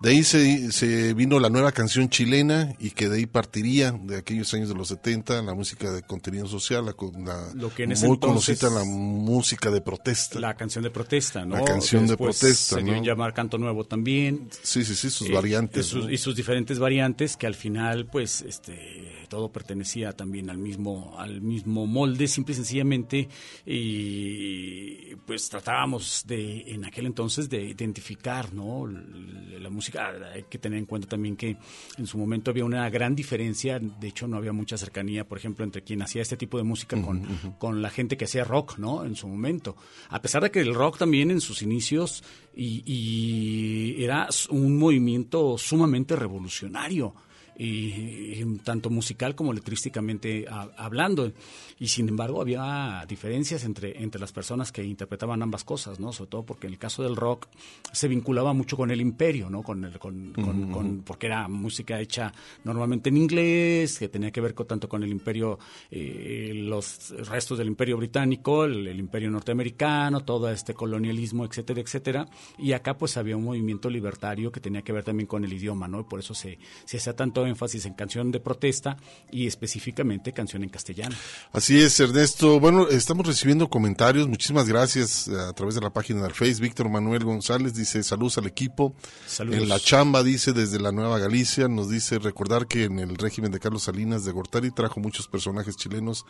[0.00, 4.18] De ahí se, se vino la nueva canción chilena y que de ahí partiría de
[4.18, 7.84] aquellos años de los 70, la música de contenido social, la, con- la Lo que
[7.84, 10.38] en ese muy entonces- conocida la música de protesta.
[10.40, 11.56] La canción de protesta, ¿no?
[11.56, 12.98] La canción de protesta, Se dio ¿no?
[12.98, 14.50] en llamar Canto Nuevo también.
[14.62, 15.86] Sí, sí, sí, sus Eh, variantes.
[15.86, 16.10] Y sus, ¿no?
[16.10, 21.40] y sus diferentes variantes que al final, pues, este, todo pertenecía también al mismo, al
[21.40, 23.28] mismo molde, simple y sencillamente,
[23.66, 28.86] y pues tratábamos de, en aquel entonces, de identificar, ¿no?
[28.86, 31.56] La música, hay que tener en cuenta también que
[31.98, 35.64] en su momento había una gran diferencia, de hecho no había mucha cercanía, por ejemplo,
[35.64, 37.24] entre quien hacía este tipo de música con,
[37.58, 39.04] con la gente que hacía rock, ¿no?
[39.04, 39.74] En su momento.
[40.10, 42.22] A pesar de que el rock también en sus inicios
[42.54, 47.16] y, y era un movimiento sumamente revolucionario.
[47.56, 51.30] Y, y tanto musical como letrísticamente ha- hablando
[51.78, 56.30] y sin embargo había diferencias entre entre las personas que interpretaban ambas cosas no sobre
[56.30, 57.46] todo porque en el caso del rock
[57.92, 62.00] se vinculaba mucho con el imperio no con el con, con- con- porque era música
[62.00, 62.32] hecha
[62.64, 65.58] normalmente en inglés, que tenía que ver con, tanto con el imperio,
[65.90, 72.28] eh, los restos del imperio británico, el, el imperio norteamericano, todo este colonialismo, etcétera, etcétera.
[72.58, 75.86] Y acá pues había un movimiento libertario que tenía que ver también con el idioma,
[75.88, 76.00] ¿no?
[76.00, 78.96] Y por eso se, se hacía tanto énfasis en canción de protesta
[79.30, 81.14] y específicamente canción en castellano.
[81.52, 82.60] Así es, Ernesto.
[82.60, 84.28] Bueno, estamos recibiendo comentarios.
[84.28, 86.60] Muchísimas gracias eh, a través de la página del Face.
[86.60, 88.94] Víctor Manuel González dice saludos al equipo.
[89.26, 89.62] Saludos.
[89.62, 91.68] En la chamba dice desde la Nueva Galicia.
[91.68, 95.76] Nos dice recordar que en el régimen de Carlos Salinas de Gortari trajo muchos personajes
[95.76, 96.24] chilenos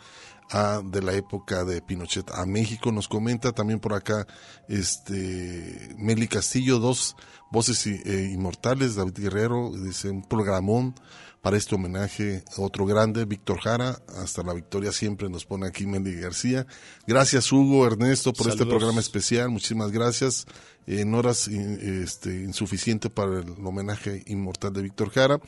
[0.49, 2.91] a, de la época de Pinochet a México.
[2.91, 4.27] Nos comenta también por acá
[4.67, 7.15] este Meli Castillo, dos
[7.51, 8.95] voces eh, inmortales.
[8.95, 10.95] David Guerrero dice un programón
[11.41, 15.85] para este homenaje a otro grande, Víctor Jara, hasta la victoria siempre nos pone aquí
[15.85, 16.65] Meli García.
[17.05, 20.47] Gracias Hugo, Ernesto, por este programa especial, muchísimas gracias.
[20.87, 25.39] En horas in- este, insuficiente para el homenaje inmortal de Víctor Jara.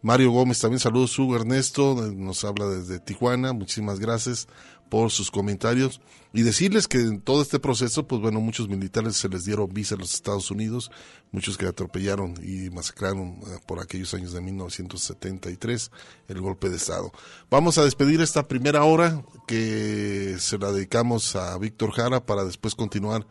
[0.00, 4.46] Mario Gómez también, saludos Hugo, Ernesto, eh, nos habla desde Tijuana, muchísimas gracias
[4.88, 6.00] por sus comentarios
[6.32, 9.94] y decirles que en todo este proceso, pues bueno, muchos militares se les dieron visa
[9.94, 10.90] a los Estados Unidos,
[11.30, 15.90] muchos que atropellaron y masacraron eh, por aquellos años de 1973
[16.28, 17.12] el golpe de Estado.
[17.50, 22.74] Vamos a despedir esta primera hora que se la dedicamos a Víctor Jara para después
[22.74, 23.26] continuar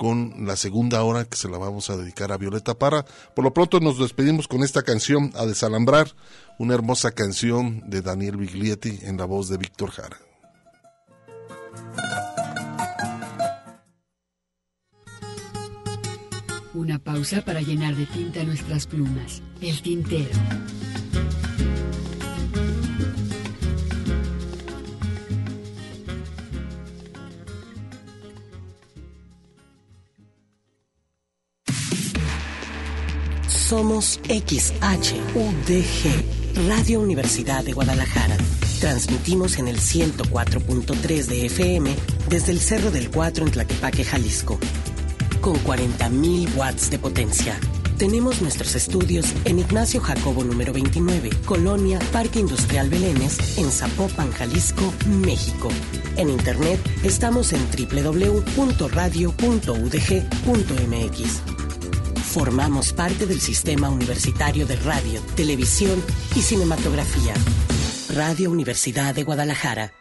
[0.00, 3.04] con la segunda hora que se la vamos a dedicar a Violeta Parra.
[3.36, 6.14] Por lo pronto nos despedimos con esta canción, A Desalambrar,
[6.58, 10.16] una hermosa canción de Daniel Biglietti en la voz de Víctor Jara.
[16.80, 19.42] Una pausa para llenar de tinta nuestras plumas.
[19.60, 20.30] El tintero.
[33.46, 35.34] Somos XHUDG,
[36.66, 38.38] Radio Universidad de Guadalajara.
[38.80, 41.94] Transmitimos en el 104.3 de FM
[42.30, 44.58] desde el Cerro del Cuatro en Tlaquepaque, Jalisco.
[45.40, 47.58] Con 40.000 watts de potencia.
[47.96, 54.92] Tenemos nuestros estudios en Ignacio Jacobo número 29, Colonia Parque Industrial Belénes, en Zapopan, Jalisco,
[55.06, 55.68] México.
[56.16, 58.80] En internet estamos en www.radio.udg.mx.
[62.24, 66.02] Formamos parte del Sistema Universitario de Radio, Televisión
[66.36, 67.34] y Cinematografía.
[68.14, 69.92] Radio Universidad de Guadalajara.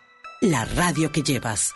[0.41, 1.73] La radio que llevas.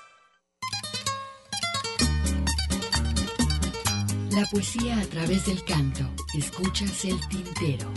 [4.36, 6.02] La poesía a través del canto.
[6.36, 7.88] Escuchas el tintero.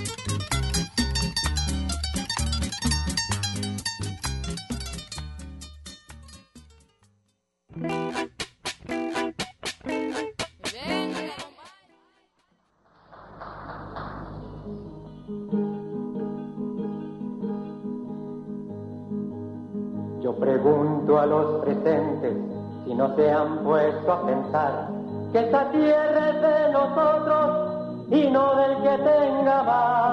[20.22, 22.37] Yo pregunto a los presentes
[22.84, 24.95] si no se han puesto a pensar
[25.33, 30.07] que esta tierra es de nosotros y no del que tenga más.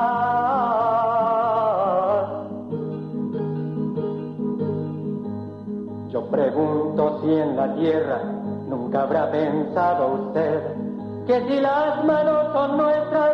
[6.12, 8.20] Yo pregunto si en la tierra
[8.68, 10.84] nunca habrá pensado usted
[11.26, 13.34] que si las manos son nuestras,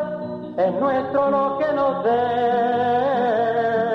[0.58, 3.89] es nuestro lo que nos dé.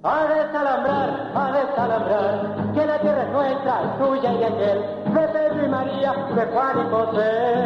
[0.00, 4.78] A desalambrar, a desalambrar, que la tierra es nuestra, es tuya y de aquel,
[5.12, 7.58] de Pedro y María, de Juan y José.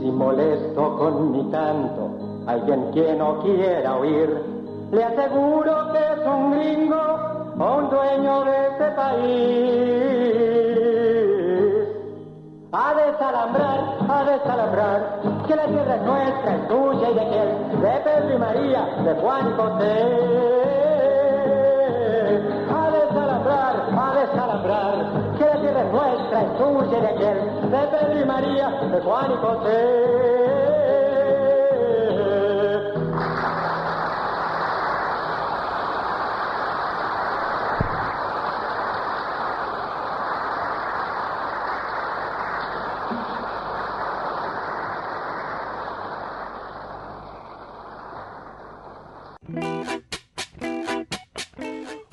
[0.00, 2.10] Si molesto con mi canto,
[2.48, 4.42] alguien que no quiera oír,
[4.90, 7.31] le aseguro que es un gringo
[7.62, 9.82] un dueño de este país.
[12.72, 17.48] A desalambrar, a desalambrar, que la tierra es nuestra, es tuya y de aquel,
[17.82, 19.94] de Pedro y María, de Juan y José.
[22.74, 24.94] A desalambrar, a desalambrar,
[25.38, 27.38] que la tierra es nuestra, es tuya y de aquel,
[27.70, 30.41] de Pedro y María, de Juan y José.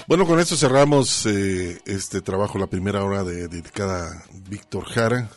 [0.09, 5.29] Bueno, con esto cerramos eh, este trabajo, la primera hora de, dedicada a Víctor Jara.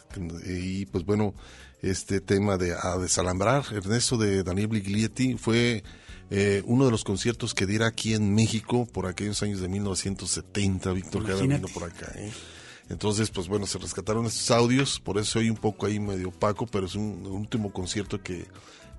[0.47, 1.35] Y pues bueno,
[1.83, 5.85] este tema de A Desalambrar, Ernesto de Daniel Bliglietti, fue
[6.31, 10.91] eh, uno de los conciertos que diera aquí en México por aquellos años de 1970.
[10.93, 12.11] Víctor Jara vino por acá.
[12.15, 12.33] ¿eh?
[12.89, 16.67] Entonces, pues bueno, se rescataron estos audios, por eso hay un poco ahí medio opaco,
[16.67, 18.47] pero es un, un último concierto que,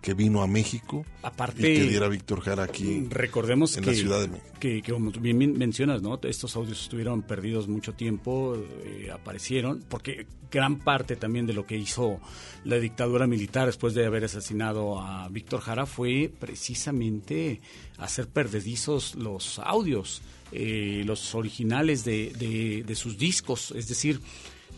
[0.03, 3.95] que vino a México Aparte, y que diera Víctor Jara aquí recordemos en que, la
[3.97, 4.47] Ciudad de México.
[4.59, 6.19] Que, que como tú bien men- mencionas, ¿no?
[6.23, 11.77] Estos audios estuvieron perdidos mucho tiempo, eh, aparecieron, porque gran parte también de lo que
[11.77, 12.19] hizo
[12.65, 17.61] la dictadura militar después de haber asesinado a Víctor Jara fue precisamente
[17.97, 24.19] hacer perdedizos los audios, eh, los originales de, de- de sus discos, es decir,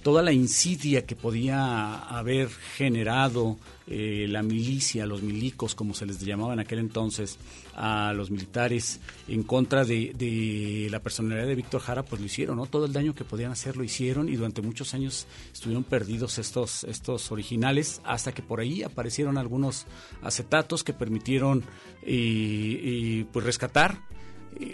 [0.03, 3.57] toda la insidia que podía haber generado
[3.87, 7.37] eh, la milicia, los milicos, como se les llamaba en aquel entonces,
[7.75, 12.65] a los militares en contra de, la personalidad de Víctor Jara, pues lo hicieron, ¿no?
[12.65, 16.83] Todo el daño que podían hacer lo hicieron y durante muchos años estuvieron perdidos estos,
[16.85, 19.85] estos originales hasta que por ahí aparecieron algunos
[20.21, 21.63] acetatos que permitieron
[22.03, 23.99] eh, eh, pues rescatar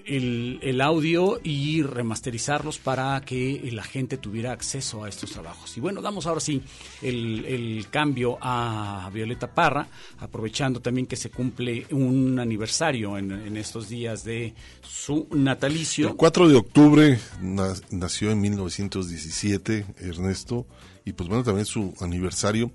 [0.06, 5.76] el, el audio y remasterizarlos para que la gente tuviera acceso a estos trabajos.
[5.78, 6.62] Y bueno, damos ahora sí
[7.02, 9.88] el, cambio a Violeta Parra,
[10.20, 16.10] aprovechando también que se cumple un aniversario en, en estos días de su natalicio.
[16.10, 20.66] El 4 de octubre na- nació en 1917 Ernesto
[21.06, 22.72] y pues bueno también su aniversario.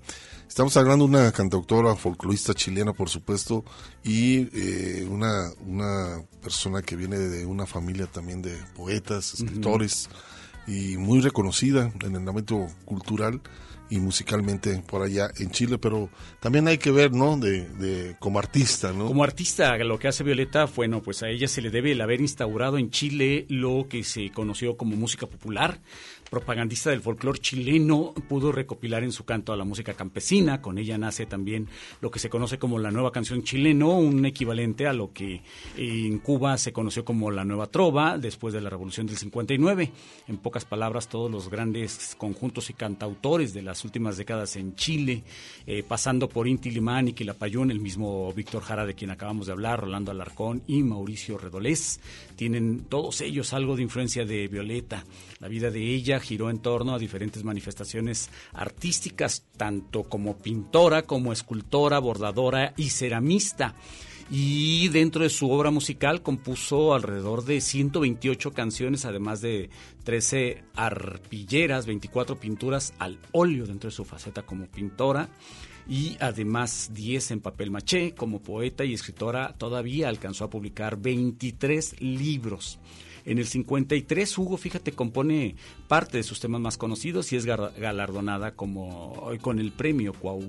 [0.47, 3.63] Estamos hablando de una cantautora folclorista chilena por supuesto
[4.03, 10.09] y eh, una, una persona que viene de una familia también de poetas, escritores
[10.65, 13.41] y muy reconocida en el ámbito cultural
[13.89, 17.37] y musicalmente por allá en Chile, pero también hay que ver, ¿no?
[17.37, 19.07] De, de como artista, ¿no?
[19.07, 22.21] Como artista, lo que hace Violeta, bueno, pues a ella se le debe el haber
[22.21, 25.79] instaurado en Chile lo que se conoció como música popular.
[26.29, 30.61] Propagandista del folclore chileno, pudo recopilar en su canto a la música campesina.
[30.61, 31.69] Con ella nace también
[32.01, 35.41] lo que se conoce como la nueva canción chileno, un equivalente a lo que
[35.77, 39.91] en Cuba se conoció como la nueva trova después de la revolución del 59.
[40.27, 45.23] En pocas palabras, todos los grandes conjuntos y cantautores de las últimas décadas en Chile,
[45.65, 49.53] eh, pasando por Inti Limán y Quilapayún, el mismo Víctor Jara de quien acabamos de
[49.53, 52.01] hablar, Rolando Alarcón y Mauricio Redolés.
[52.35, 55.05] Tienen todos ellos algo de influencia de Violeta.
[55.39, 61.31] La vida de ella giró en torno a diferentes manifestaciones artísticas, tanto como pintora, como
[61.31, 63.75] escultora, bordadora y ceramista
[64.29, 69.69] y dentro de su obra musical compuso alrededor de 128 canciones, además de
[70.03, 75.29] 13 arpilleras, 24 pinturas al óleo dentro de su faceta como pintora
[75.87, 78.13] y además 10 en papel maché.
[78.15, 82.79] Como poeta y escritora todavía alcanzó a publicar 23 libros.
[83.27, 85.57] En el 53, Hugo, fíjate, compone
[85.89, 90.41] parte de sus temas más conocidos y es galardonada como con el premio Cuau,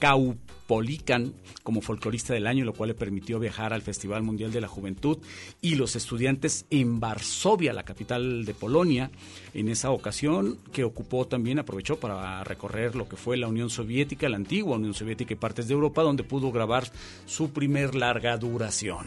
[0.00, 4.66] Caupolican como folclorista del año, lo cual le permitió viajar al Festival Mundial de la
[4.66, 5.18] Juventud
[5.60, 9.12] y los estudiantes en Varsovia, la capital de Polonia,
[9.54, 14.28] en esa ocasión que ocupó también, aprovechó para recorrer lo que fue la Unión Soviética,
[14.28, 16.90] la antigua Unión Soviética y partes de Europa, donde pudo grabar
[17.24, 19.06] su primer larga duración.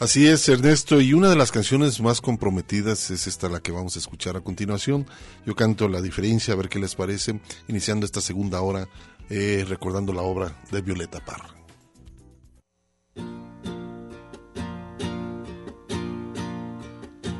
[0.00, 3.96] Así es, Ernesto, y una de las canciones más comprometidas es esta la que vamos
[3.96, 5.06] a escuchar a continuación.
[5.44, 7.38] Yo canto La diferencia, a ver qué les parece,
[7.68, 8.88] iniciando esta segunda hora,
[9.28, 11.54] eh, recordando la obra de Violeta Parra.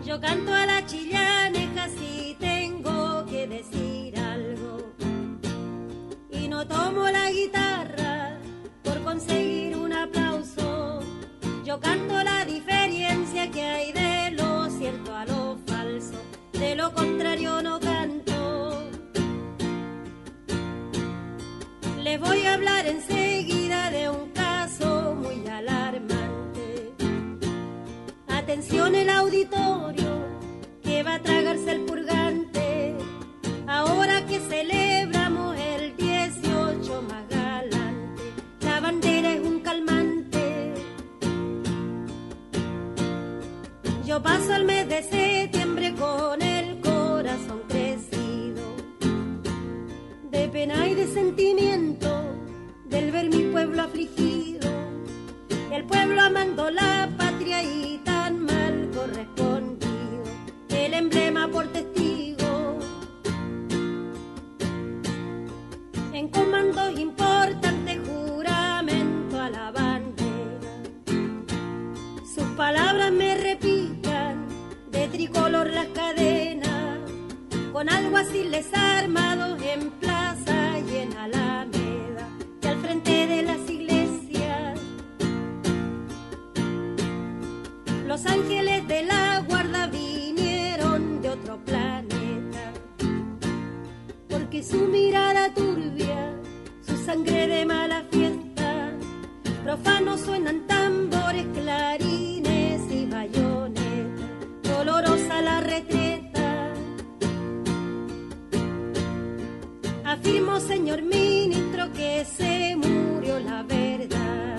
[0.05, 4.93] Yo canto a la chillaneja si tengo que decir algo.
[6.31, 8.39] Y no tomo la guitarra
[8.85, 9.80] por conseguir un.
[11.71, 16.21] Yo canto la diferencia que hay de lo cierto a lo falso.
[16.53, 18.91] De lo contrario no canto.
[22.03, 26.93] Les voy a hablar enseguida de un caso muy alarmante.
[28.27, 30.27] Atención el auditorio
[30.83, 32.97] que va a tragarse el purgante.
[33.69, 37.30] Ahora que celebramos el 18 más
[44.11, 48.65] Yo paso el mes de septiembre con el corazón crecido,
[50.33, 52.09] de pena y de sentimiento,
[52.87, 54.69] del ver mi pueblo afligido,
[55.71, 60.25] el pueblo amando la patria y tan mal correspondido,
[60.71, 62.81] el emblema por testigo.
[66.13, 70.83] En comandos importantes, juramento a la bandera,
[72.35, 74.00] sus palabras me repican de
[75.11, 76.99] tricolor las cadenas,
[77.73, 82.29] con algo así les armados en plaza y en alameda,
[82.63, 84.81] y al frente de las iglesias.
[88.07, 92.73] Los ángeles de la guarda vinieron de otro planeta,
[94.29, 96.33] porque su mirada turbia,
[96.87, 98.93] su sangre de mala fiesta,
[99.65, 103.70] profanos suenan tambores, clarines y bayonetas,
[104.85, 106.73] dolorosa la retreta.
[110.05, 114.59] Afirmo, señor ministro, que se murió la verdad.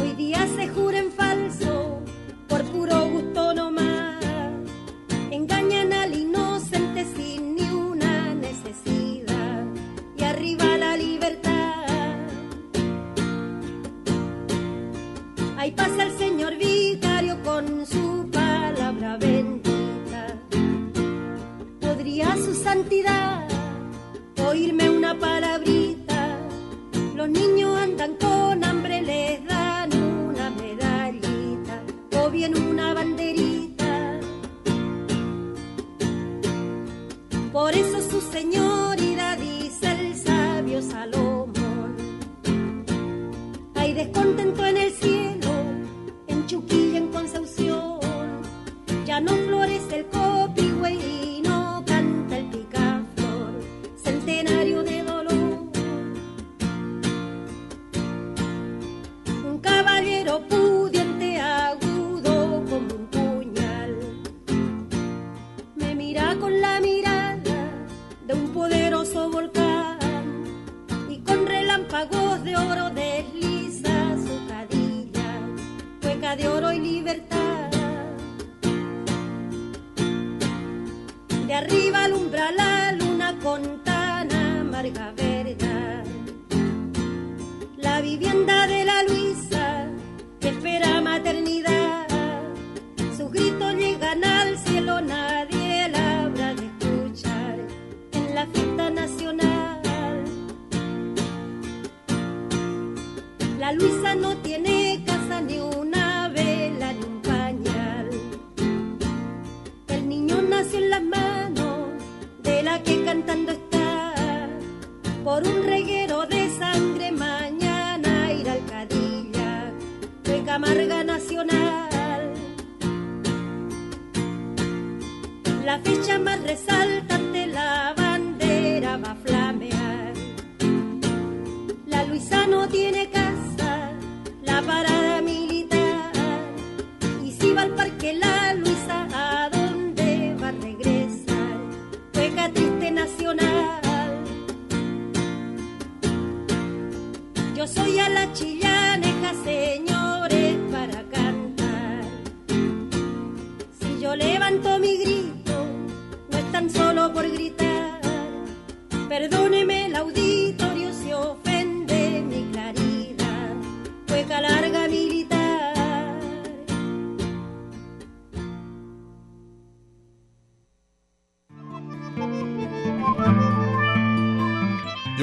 [0.00, 2.00] Hoy día se jura en falso,
[2.48, 4.24] por puro gusto nomás.
[5.30, 9.64] Engañan al inocente sin ni una necesidad.
[10.16, 11.50] Y arriba la libertad.
[15.58, 18.19] Ahí pasa el señor vicario con su
[19.10, 20.38] palabra bendita.
[21.80, 23.48] ¿Podría su santidad
[24.46, 25.49] oírme una palabrita?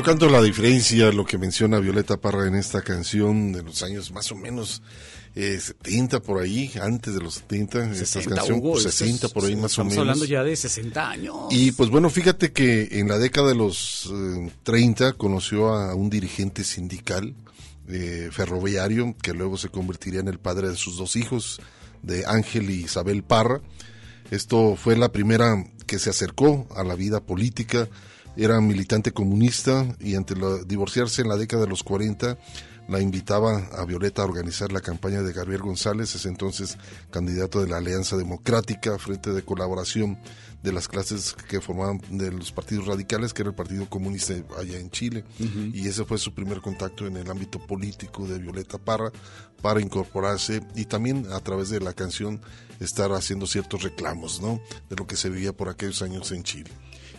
[0.08, 4.10] Yo canto la diferencia, lo que menciona Violeta Parra en esta canción de los años
[4.14, 4.82] más o menos
[5.36, 9.28] eh, 70 por ahí, antes de los 70, esta 60, canción, Hugo, pues, esto 60
[9.28, 10.02] es- por ahí más o Estamos menos.
[10.04, 11.36] hablando ya de 60 años.
[11.50, 16.10] Y pues bueno, fíjate que en la década de los eh, 30 conoció a un
[16.10, 17.36] dirigente sindical
[17.90, 21.60] eh, ferroviario que luego se convertiría en el padre de sus dos hijos,
[22.02, 23.60] de Ángel y Isabel Parra.
[24.32, 27.90] Esto fue la primera que se acercó a la vida política.
[28.38, 32.38] Era militante comunista y ante la, divorciarse en la década de los 40
[32.88, 36.78] la invitaba a Violeta a organizar la campaña de Gabriel González, ese entonces
[37.12, 40.20] candidato de la Alianza Democrática, frente de colaboración
[40.64, 44.80] de las clases que formaban de los partidos radicales, que era el Partido Comunista allá
[44.80, 45.24] en Chile.
[45.74, 49.12] Y ese fue su primer contacto en el ámbito político de Violeta Parra
[49.62, 52.42] para incorporarse y también a través de la canción
[52.80, 54.62] estar haciendo ciertos reclamos, ¿no?
[54.90, 56.70] De lo que se vivía por aquellos años en Chile.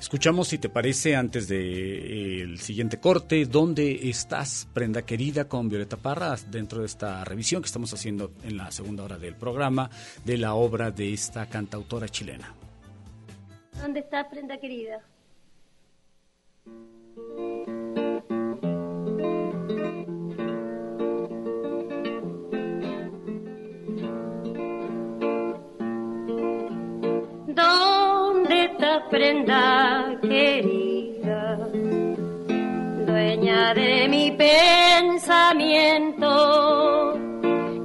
[0.01, 5.69] Escuchamos, si te parece, antes del de, eh, siguiente corte, ¿dónde estás, prenda querida, con
[5.69, 9.91] Violeta Parra, dentro de esta revisión que estamos haciendo en la segunda hora del programa
[10.25, 12.55] de la obra de esta cantautora chilena?
[13.81, 15.01] ¿Dónde está prenda querida?
[27.47, 31.69] ¿Dónde está prenda querida?
[33.07, 36.29] Dueña de mi pensamiento.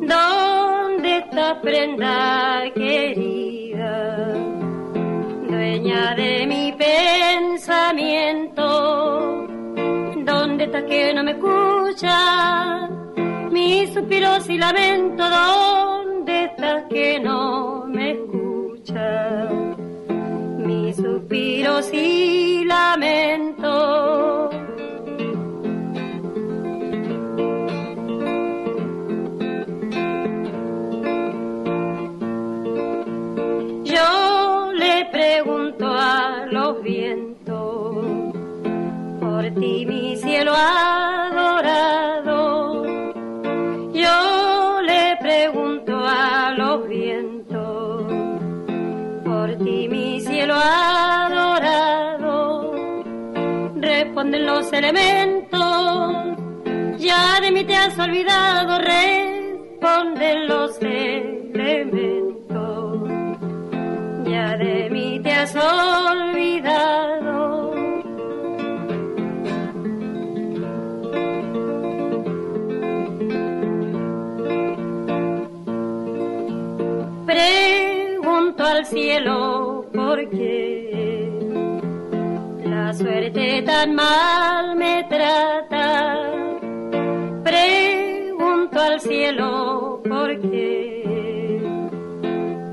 [0.02, 3.43] ¿Dónde está prenda querida?
[6.12, 8.64] De mi pensamiento.
[10.24, 12.88] ¿Dónde está que no me escucha?
[13.50, 15.24] Mis suspiros y lamento.
[15.28, 19.50] ¿Dónde está que no me escucha?
[20.60, 23.63] Mis suspiros y lamento.
[40.34, 42.32] Cielo adorado.
[43.94, 48.04] Yo le pregunto a los vientos,
[49.24, 52.34] por ti mi cielo adorado.
[53.76, 56.16] Responden los elementos,
[56.98, 62.34] ya de mí te has olvidado, responden los elementos
[64.26, 66.33] ya de mí te has olvidado.
[78.94, 81.32] Cielo por qué
[82.64, 86.32] la suerte tan mal me trata.
[87.44, 91.60] Pregunto al cielo por qué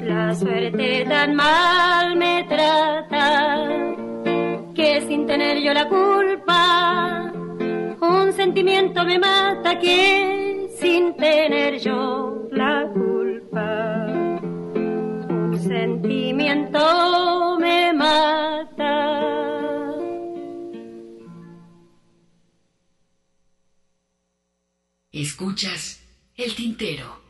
[0.02, 3.66] la suerte tan mal me trata.
[4.74, 7.32] Que sin tener yo la culpa
[8.02, 9.78] un sentimiento me mata.
[9.78, 14.19] Que sin tener yo la culpa
[15.62, 19.30] sentimiento me mata
[25.12, 26.00] Escuchas
[26.36, 27.20] el tintero.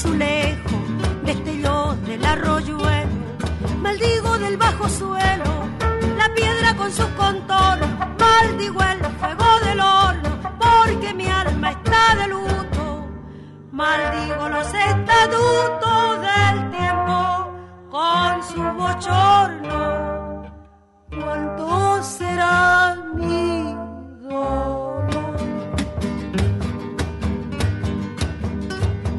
[0.00, 0.82] Los azulejos,
[1.24, 3.10] destellos del arroyuelo.
[3.80, 5.68] Maldigo del bajo suelo,
[6.16, 7.90] la piedra con sus contornos.
[8.18, 13.08] Maldigo el fuego del horno, porque mi alma está de luto.
[13.72, 17.52] Maldigo los estatutos del tiempo
[17.90, 19.80] con su bochorno.
[21.10, 23.74] ¿Cuánto será mi
[24.22, 25.10] dolor?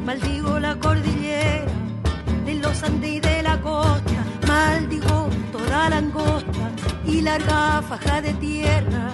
[0.04, 0.51] Maldigo
[7.22, 9.10] larga faja de tierra.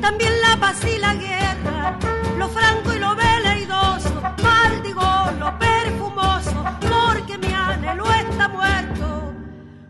[0.00, 1.98] También la paz y la guerra,
[2.38, 4.22] lo franco y lo veleidoso.
[4.42, 5.10] Maldigo
[5.40, 9.34] lo perfumoso, porque mi anhelo está muerto.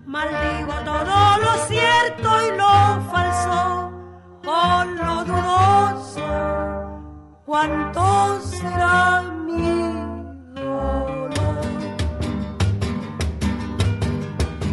[0.07, 2.75] Maldigo todo lo cierto y lo
[3.13, 3.93] falso
[4.45, 6.29] con lo dudoso.
[7.45, 9.93] ¿Cuánto será mi
[10.55, 11.31] dolor?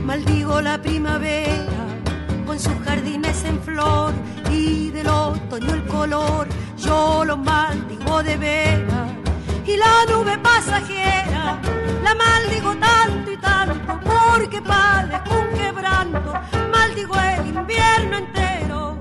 [0.06, 1.75] Maldigo la primavera
[2.56, 4.14] con sus jardines en flor
[4.49, 6.48] y del otoño el color.
[6.77, 9.11] Yo lo maldigo de veras
[9.65, 11.60] y la nube pasajera
[12.03, 16.34] la maldigo tanto y tanto porque padezco un quebranto.
[16.72, 18.98] Maldigo el invierno entero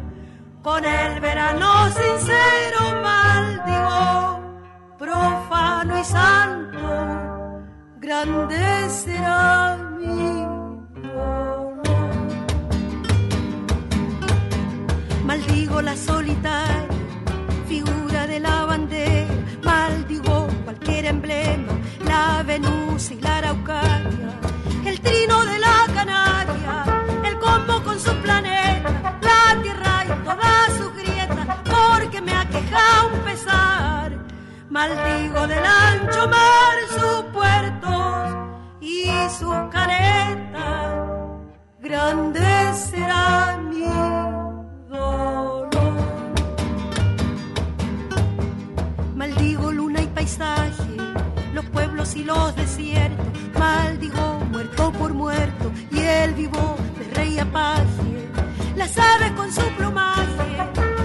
[0.62, 2.80] con el verano sincero.
[3.02, 4.40] Maldigo
[4.98, 7.62] profano y santo.
[8.00, 10.43] Grande será mi
[15.82, 16.88] La solitaria
[17.68, 19.34] figura de la bandera.
[19.62, 21.72] Maldigo cualquier emblema,
[22.04, 24.30] la Venus y la Araucaria,
[24.86, 26.84] el trino de la Canaria,
[27.24, 33.20] el combo con su planeta, la tierra y todas sus grietas, porque me aqueja un
[33.20, 34.12] pesar.
[34.70, 38.34] Maldigo del ancho mar sus puertos
[38.80, 39.06] y
[39.38, 40.94] sus caretas,
[41.80, 43.84] grande será mi
[44.88, 45.43] dolor.
[50.24, 50.96] Paisaje,
[51.52, 53.26] los pueblos y los desiertos.
[53.58, 58.30] Maldigo muerto por muerto y el vivo de rey apaje.
[58.74, 60.56] Las aves con su plumaje,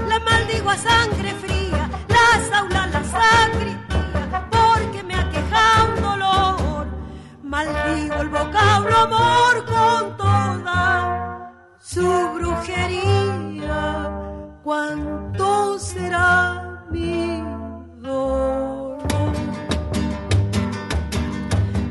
[0.08, 1.90] la maldigo a sangre fría.
[2.08, 6.88] Las aulas, la sacristía, porque me aqueja un dolor.
[7.44, 14.12] Maldigo el vocablo amor con toda su brujería.
[14.64, 17.44] ¿Cuánto será mi
[18.02, 18.69] dolor?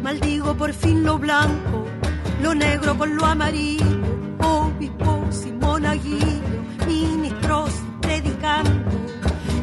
[0.09, 1.85] Maldigo por fin lo blanco,
[2.41, 3.85] lo negro con lo amarillo,
[4.41, 6.41] obispos y monaguillos,
[6.87, 7.71] ministros
[8.01, 8.91] predicando.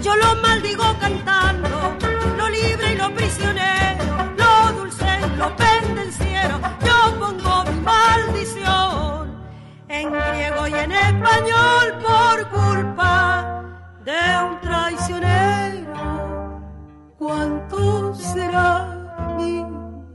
[0.04, 1.98] Yo lo maldigo cantando,
[2.38, 4.06] lo libre y lo prisionero,
[4.38, 6.62] lo dulce y lo pendenciero.
[6.86, 9.36] Yo pongo mi maldición
[9.88, 13.64] en griego y en español por culpa
[14.04, 16.62] de un traicionero.
[17.18, 19.75] ¿Cuánto será mi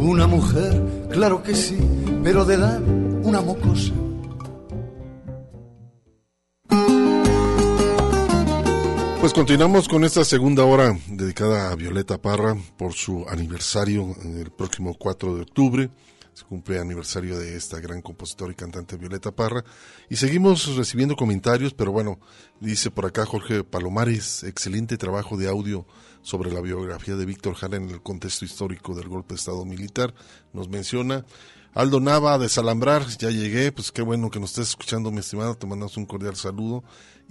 [0.00, 1.76] Una mujer, claro que sí,
[2.24, 2.80] pero de edad
[3.22, 3.92] una mocosa.
[9.20, 14.94] Pues continuamos con esta segunda hora dedicada a Violeta Parra por su aniversario el próximo
[14.98, 15.90] 4 de octubre.
[16.32, 19.64] Se cumple aniversario de esta gran compositora y cantante Violeta Parra.
[20.08, 22.18] Y seguimos recibiendo comentarios, pero bueno,
[22.60, 25.86] dice por acá Jorge Palomares, excelente trabajo de audio
[26.22, 30.14] sobre la biografía de Víctor Jara en el contexto histórico del golpe de Estado militar.
[30.52, 31.24] Nos menciona
[31.72, 35.54] Aldo Nava de Salambrar, ya llegué, pues qué bueno que nos estés escuchando, mi estimado,
[35.54, 36.82] te mandamos un cordial saludo.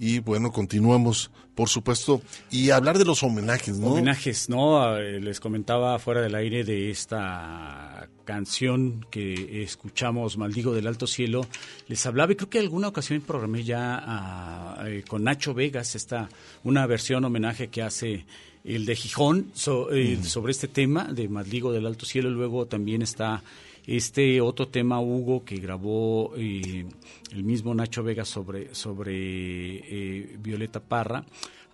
[0.02, 3.88] Y bueno, continuamos, por supuesto, y hablar de los homenajes, ¿no?
[3.88, 4.96] Homenajes, ¿no?
[4.96, 11.46] Eh, Les comentaba fuera del aire de esta canción que escuchamos, Maldigo del Alto Cielo.
[11.86, 16.30] Les hablaba y creo que alguna ocasión programé ya a- eh, con Nacho Vegas esta
[16.64, 18.24] una versión homenaje que hace
[18.64, 22.30] el de Gijón so- eh, sobre este tema de Maldigo del Alto Cielo.
[22.30, 23.42] Luego también está
[23.86, 26.86] este otro tema, Hugo, que grabó eh,
[27.32, 31.24] el mismo Nacho Vega sobre, sobre eh, Violeta Parra.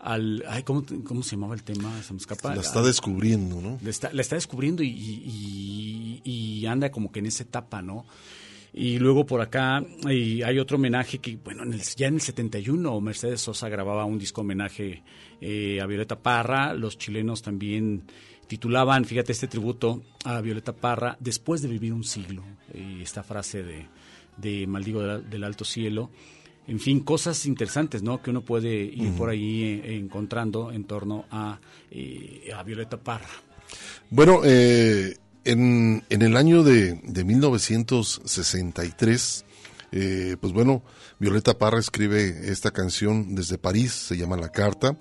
[0.00, 0.44] al...
[0.48, 2.02] Ay, ¿cómo, ¿Cómo se llamaba el tema?
[2.02, 2.54] Se me escapa.
[2.54, 3.78] La está descubriendo, ¿no?
[3.82, 8.04] la está, la está descubriendo y- y anda como que en esa etapa, ¿no?
[8.72, 12.20] Y luego por acá y hay otro homenaje que, bueno, en el- ya en el
[12.20, 15.02] 71 Mercedes Sosa grababa un disco homenaje
[15.40, 16.74] eh, a Violeta Parra.
[16.74, 18.02] Los chilenos también
[18.46, 22.42] titulaban, fíjate, este tributo a Violeta Parra, después de vivir un siglo.
[22.74, 23.86] Y esta frase de,
[24.36, 26.10] de Maldigo del, del Alto Cielo.
[26.66, 28.20] En fin, cosas interesantes, ¿no?
[28.20, 31.60] Que uno puede ir por ahí eh, encontrando en torno a,
[31.90, 33.28] eh, a Violeta Parra.
[34.10, 39.44] Bueno, eh, en, en el año de, de 1963,
[39.92, 40.82] eh, pues bueno,
[41.18, 44.96] Violeta Parra escribe esta canción desde París, se llama La Carta,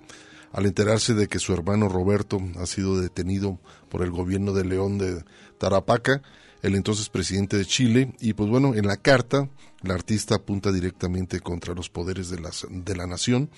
[0.56, 3.60] al enterarse de que su hermano Roberto ha sido detenido
[3.90, 5.26] por el gobierno de León de
[5.57, 6.22] Tarapaca,
[6.61, 9.49] el entonces presidente de Chile, y pues bueno, en la carta
[9.82, 13.49] la artista apunta directamente contra los poderes de, las, de la nación,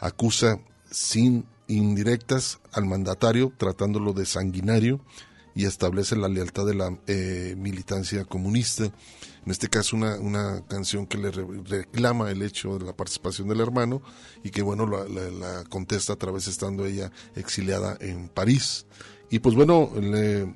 [0.00, 0.58] acusa
[0.90, 5.00] sin indirectas al mandatario, tratándolo de sanguinario,
[5.54, 8.84] y establece la lealtad de la eh, militancia comunista.
[8.84, 13.48] En este caso, una, una canción que le re- reclama el hecho de la participación
[13.48, 14.02] del hermano
[14.44, 18.86] y que, bueno, la, contesta a través estando ella exiliada en París.
[19.30, 20.54] Y pues bueno, le-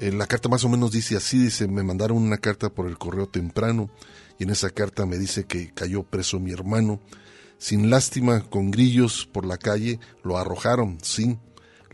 [0.00, 2.98] eh, la carta más o menos dice así, dice, me mandaron una carta por el
[2.98, 3.90] correo temprano
[4.38, 7.00] y en esa carta me dice que cayó preso mi hermano.
[7.58, 11.38] Sin lástima, con grillos por la calle, lo arrojaron, sí.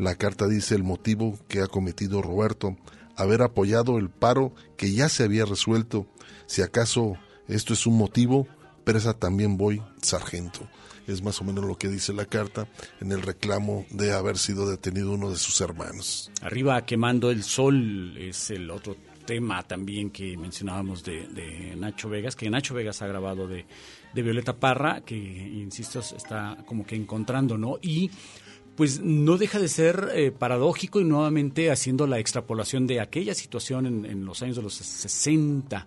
[0.01, 2.74] La carta dice el motivo que ha cometido Roberto,
[3.16, 6.06] haber apoyado el paro que ya se había resuelto.
[6.47, 7.18] Si acaso
[7.48, 8.48] esto es un motivo,
[8.82, 10.66] presa también voy, sargento.
[11.06, 12.66] Es más o menos lo que dice la carta
[13.02, 16.31] en el reclamo de haber sido detenido uno de sus hermanos.
[16.40, 18.97] Arriba quemando el sol es el otro
[19.27, 23.66] tema también que mencionábamos de, Nacho Vegas, que Nacho Vegas ha grabado de,
[24.14, 27.78] de Violeta Parra, que insisto está como que encontrando, ¿no?
[27.82, 28.10] Y
[28.81, 33.85] pues no deja de ser eh, paradójico y nuevamente haciendo la extrapolación de aquella situación
[33.85, 35.86] en, en los años de los 60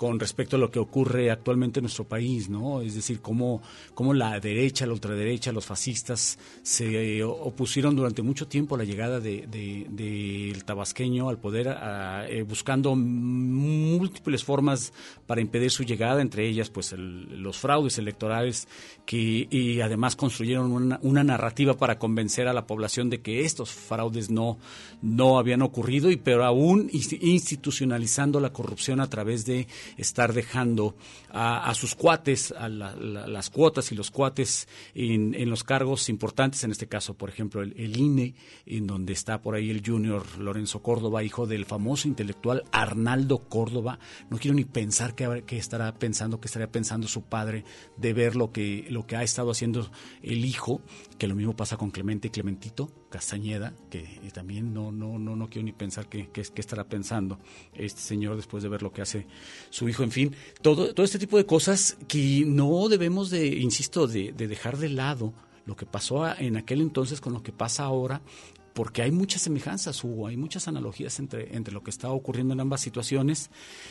[0.00, 2.80] con respecto a lo que ocurre actualmente en nuestro país, ¿no?
[2.80, 3.60] Es decir, cómo,
[3.92, 9.20] cómo la derecha, la ultraderecha, los fascistas se opusieron durante mucho tiempo a la llegada
[9.20, 14.94] de, de- del tabasqueño al poder, a- eh, buscando múltiples formas
[15.26, 18.68] para impedir su llegada, entre ellas, pues, el- los fraudes electorales
[19.04, 23.70] que y además construyeron una, una narrativa para convencer a la población de que estos
[23.70, 24.56] fraudes no,
[25.02, 29.66] no habían ocurrido y pero aún insti- institucionalizando la corrupción a través de
[29.96, 30.94] estar dejando
[31.30, 36.64] a, sus cuates, a la- la- las cuotas y los cuates en, los cargos importantes,
[36.64, 38.34] en este caso, por ejemplo, el, INE,
[38.66, 43.98] en donde está por ahí el junior Lorenzo Córdoba, hijo del famoso intelectual Arnaldo Córdoba.
[44.30, 47.64] No quiero ni pensar habrá- qué estará pensando, qué estaría pensando su padre
[47.96, 49.90] de ver lo que, lo que ha estado haciendo
[50.22, 50.80] el hijo,
[51.18, 55.36] que lo mismo pasa con Clemente y Clementito Castañeda, que eh, también no, no, no,
[55.36, 57.38] no quiero ni pensar qué, estará pensando
[57.74, 59.26] este señor después de ver lo que hace
[59.68, 64.06] su hijo, en fin, todo, todo este tipo de cosas que no debemos de, insisto,
[64.06, 65.34] de, de dejar de lado
[65.66, 68.22] lo que pasó en aquel entonces con lo que pasa ahora,
[68.72, 72.60] porque hay muchas semejanzas, Hugo, hay muchas analogías entre, entre lo que está ocurriendo en
[72.60, 73.50] ambas situaciones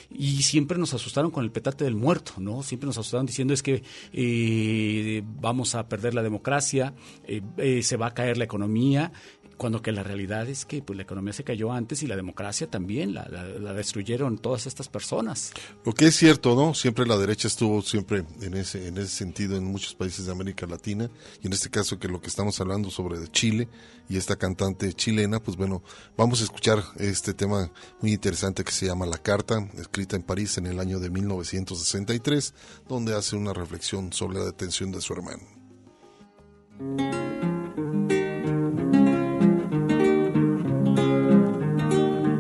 [0.10, 2.64] y siempre nos asustaron con el petate del muerto, ¿no?
[2.64, 3.84] Siempre nos asustaron diciendo es que
[4.14, 6.94] eh, vamos a perder la democracia,
[7.26, 9.12] eh, eh, se va a caer la economía,
[9.60, 12.68] cuando que la realidad es que pues, la economía se cayó antes y la democracia
[12.68, 15.52] también, la, la- destruyeron todas estas personas.
[15.86, 16.74] Lo que es cierto, ¿no?
[16.74, 20.66] Siempre la derecha estuvo siempre en ese, en ese sentido en muchos países de América
[20.66, 21.10] Latina
[21.44, 23.68] y en este caso que lo que estamos hablando sobre Chile
[24.08, 25.84] y esta cantante chilena, pues bueno,
[26.18, 27.70] vamos a escuchar este tema
[28.02, 32.54] muy interesante que se llama La Carta, escrita en París en el año de 1963,
[32.88, 35.44] donde hace una reflexión sobre la detención de su hermano.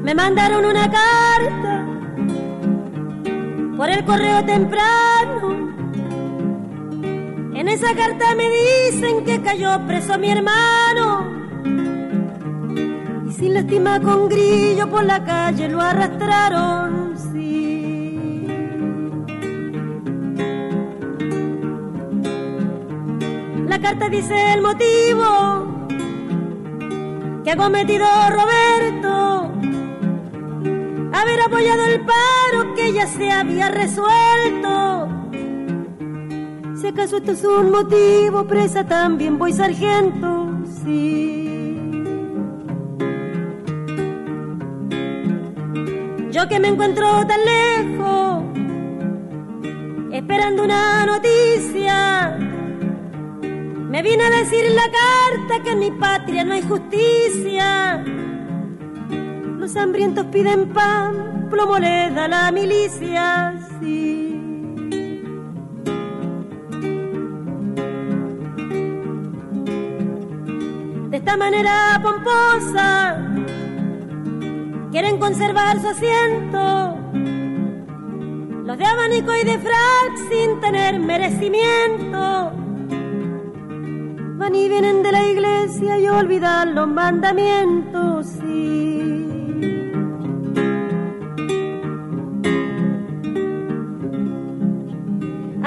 [0.10, 1.86] Me mandaron una carta
[3.78, 5.70] por el correo temprano.
[7.54, 11.28] En esa carta me dicen que cayó preso mi hermano.
[13.28, 18.48] Y sin lástima con grillo por la calle lo arrastraron, sí.
[23.68, 25.68] La carta dice el motivo
[27.44, 29.30] que ha cometido Roberto
[31.22, 35.08] haber apoyado el paro que ya se había resuelto.
[36.80, 40.48] Si acaso esto es un motivo, presa también voy sargento,
[40.84, 41.36] sí.
[46.32, 48.44] Yo que me encuentro tan lejos,
[50.12, 52.38] esperando una noticia,
[53.90, 58.04] Me viene a decir en la carta que en mi patria no hay justicia.
[59.60, 64.42] Los hambrientos piden pan, plomo le da la milicia, sí.
[71.10, 73.18] De esta manera pomposa
[74.92, 76.98] quieren conservar su asiento.
[78.64, 82.54] Los de abanico y de frac sin tener merecimiento.
[84.38, 89.29] Van y vienen de la iglesia y olvidan los mandamientos, sí.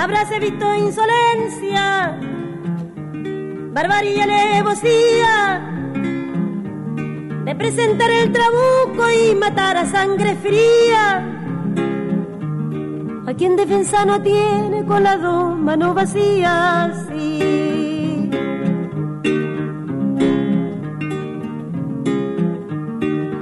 [0.03, 2.19] Habráse visto insolencia,
[3.73, 5.63] barbarie alevosía
[7.45, 11.25] de presentar el trabuco y matar a sangre fría.
[13.29, 17.07] A quien defensa no tiene con las dos manos vacías.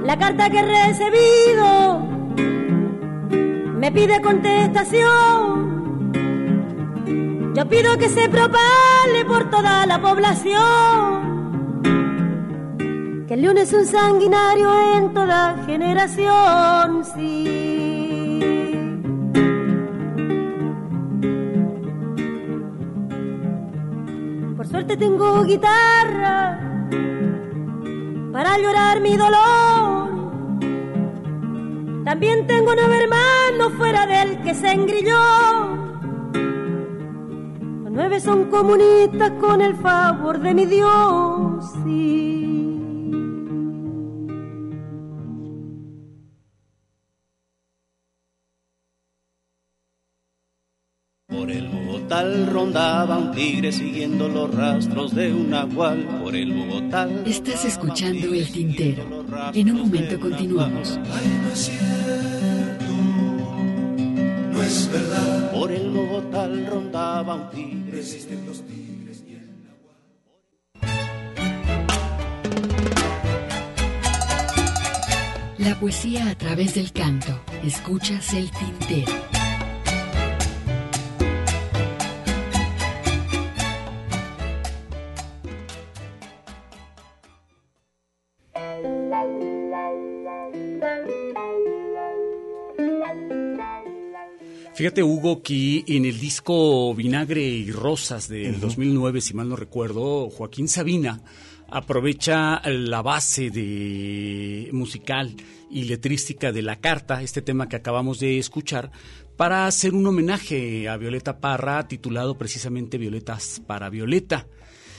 [0.05, 2.01] La carta que he recibido
[3.79, 5.60] me pide contestación.
[7.53, 11.41] Yo pido que se propale por toda la población.
[13.27, 17.81] Que el león es un sanguinario en toda generación, sí.
[24.55, 26.57] Por suerte tengo guitarra
[28.31, 30.09] para llorar mi dolor.
[32.05, 35.90] También tengo nueve hermanos fuera del que se engrilló.
[37.91, 41.65] Los nueve son comunistas con el favor de mi Dios.
[41.83, 42.47] Sí.
[51.27, 56.21] Por el Bogotá rondaba un tigre siguiendo los rastros de un nahual.
[56.23, 57.09] Por el Bogotá.
[57.25, 59.03] Estás escuchando El Tintero.
[59.53, 60.97] En un momento continuamos.
[60.97, 62.50] no es cierto,
[64.51, 65.51] no es verdad.
[65.51, 67.97] Por el Bogotá rondaba un tigre.
[67.97, 69.49] Resisten los tigres y el
[75.57, 77.39] La poesía a través del canto.
[77.63, 79.40] Escuchas El Tintero.
[94.81, 100.27] Fíjate, Hugo, que en el disco Vinagre y Rosas del 2009, si mal no recuerdo,
[100.31, 101.21] Joaquín Sabina
[101.69, 105.35] aprovecha la base de musical
[105.69, 108.89] y letrística de la carta, este tema que acabamos de escuchar,
[109.37, 114.47] para hacer un homenaje a Violeta Parra, titulado precisamente Violetas para Violeta.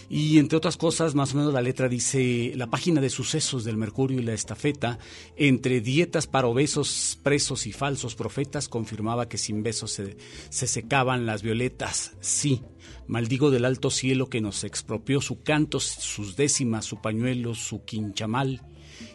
[0.08, 3.76] Y entre otras cosas, más o menos la letra dice, la página de sucesos del
[3.76, 4.98] Mercurio y la estafeta,
[5.36, 10.16] entre dietas para obesos, presos y falsos profetas, confirmaba que sin besos se,
[10.50, 12.12] se secaban las violetas.
[12.20, 12.62] Sí,
[13.06, 18.62] maldigo del alto cielo que nos expropió su canto, sus décimas, su pañuelo, su quinchamal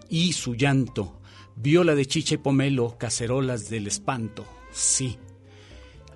[0.10, 1.22] y su llanto.
[1.56, 4.46] Viola de chicha y pomelo, cacerolas del espanto.
[4.72, 5.18] Sí,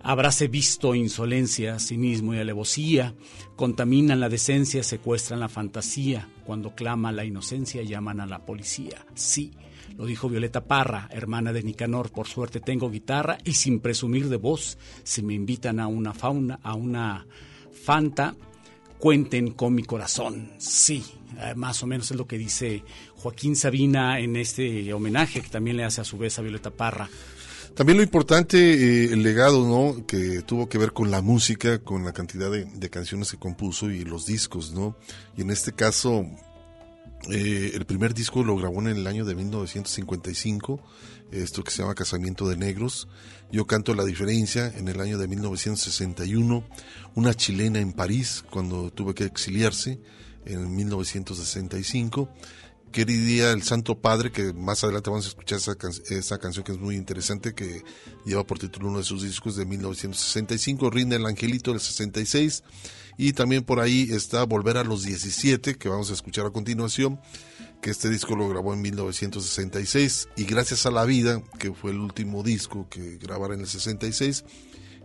[0.04, 3.14] Habráse visto insolencia, cinismo y alevosía,
[3.56, 9.06] contaminan la decencia, secuestran la fantasía, cuando clama la inocencia llaman a la policía.
[9.14, 9.52] Sí,
[9.98, 14.38] lo dijo Violeta Parra, hermana de Nicanor, por suerte tengo guitarra y sin presumir de
[14.38, 17.28] voz, si me invitan a una fauna, a una
[17.72, 18.36] fanta,
[18.98, 20.52] cuenten con mi corazón.
[20.58, 21.04] Sí,
[21.40, 22.84] eh, más o menos es lo que dice
[23.16, 27.10] Joaquín Sabina en este homenaje que también le hace a su vez a Violeta Parra.
[27.76, 30.06] También lo importante, eh, el legado, ¿no?
[30.06, 34.04] Que tuvo que ver con la música, con la cantidad de, canciones que compuso y
[34.04, 34.98] los discos, ¿no?
[35.38, 36.26] Y en este caso,
[37.30, 40.82] eh, el primer disco lo grabó en el año de 1955,
[41.32, 43.08] esto que se llama Casamiento de Negros.
[43.54, 46.66] Yo canto La Diferencia en el año de 1961,
[47.16, 50.02] una chilena en París cuando tuve que exiliarse
[50.46, 52.30] en 1965
[52.92, 55.76] quería el Santo Padre, que más adelante vamos a escuchar esa,
[56.10, 57.84] esa, canción que es muy interesante, que
[58.26, 62.64] lleva por título uno de sus discos de 1965, Rinde el Angelito del 66,
[63.18, 67.20] y también por ahí está Volver a los 17, que vamos a escuchar a continuación,
[67.82, 71.98] que este disco lo grabó en 1966, y Gracias a la Vida, que fue el
[71.98, 74.44] último disco que grabara en el 66,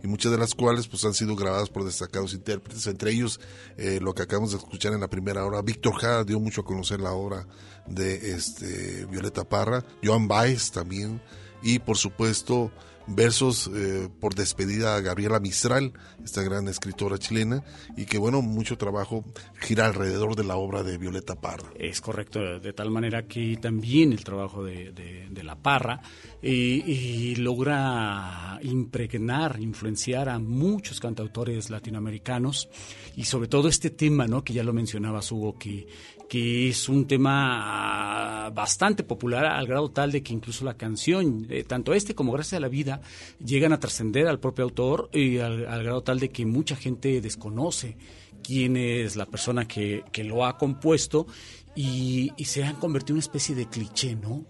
[0.03, 3.39] y muchas de las cuales pues han sido grabadas por destacados intérpretes, entre ellos
[3.77, 6.65] eh, lo que acabamos de escuchar en la primera hora, Víctor Jara dio mucho a
[6.65, 7.47] conocer la obra
[7.87, 11.21] de este Violeta Parra, Joan Baez también,
[11.61, 12.71] y por supuesto
[13.07, 15.93] versos eh, por despedida a Gabriela Mistral,
[16.23, 17.63] esta gran escritora chilena,
[17.95, 19.23] y que bueno, mucho trabajo
[19.61, 21.69] gira alrededor de la obra de Violeta Parra.
[21.77, 26.01] Es correcto, de tal manera que también el trabajo de, de- la Parra
[26.41, 32.67] y logra impregnar, influenciar a muchos cantautores latinoamericanos
[33.15, 34.43] y sobre todo este tema, ¿no?
[34.43, 35.87] que ya lo mencionabas Hugo, que,
[36.29, 41.63] que es un tema bastante popular al grado tal de que incluso la canción, eh,
[41.63, 43.01] tanto este como Gracias a la Vida,
[43.43, 47.21] llegan a trascender al propio autor y al, al grado tal de que mucha gente
[47.21, 47.97] desconoce
[48.43, 51.27] quién es la persona que, que lo ha compuesto
[51.75, 54.45] y, y se han convertido en una especie de cliché, ¿no?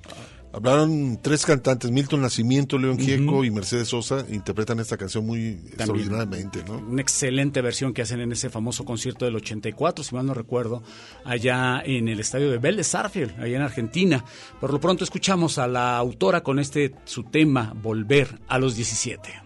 [0.53, 6.63] Hablaron tres cantantes, Milton Nacimiento, León Gieco y Mercedes Sosa, interpretan esta canción muy extraordinariamente,
[6.65, 6.77] ¿no?
[6.77, 10.81] Una excelente versión que hacen en ese famoso concierto del 84, si mal no recuerdo,
[11.25, 14.23] allá en el estadio de Vélez Sarsfield, allá en Argentina.
[14.59, 19.43] Por lo pronto escuchamos a la autora con este su tema, Volver a los 17.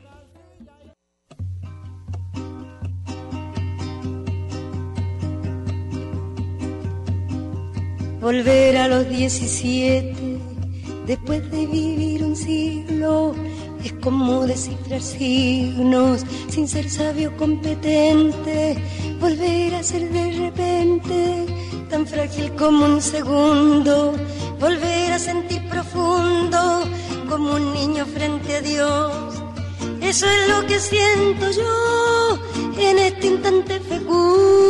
[8.21, 10.30] Volver a los 17
[11.11, 13.35] después de vivir un siglo
[13.83, 18.77] es como descifrar signos sin ser sabio competente.
[19.19, 21.19] Volver a ser de repente
[21.89, 24.13] tan frágil como un segundo.
[24.57, 26.83] Volver a sentir profundo
[27.27, 29.33] como un niño frente a Dios.
[30.01, 32.39] Eso es lo que siento yo
[32.89, 34.61] en este instante fecundo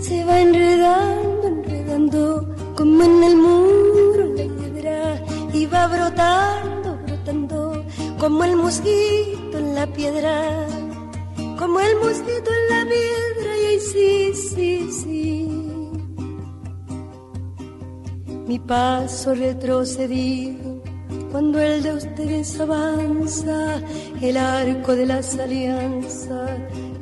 [0.00, 5.22] se va enredando, enredando, como en el muro la hiedra,
[5.52, 7.84] y va brotando, brotando,
[8.18, 10.66] como el mosquito en la piedra,
[11.58, 15.48] como el mosquito en la piedra, y ahí sí, sí, sí.
[18.46, 20.82] Mi paso retrocedido,
[21.30, 23.80] cuando el de ustedes avanza,
[24.20, 26.50] el arco de las alianzas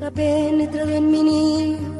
[0.02, 1.99] ha penetrado en mi nido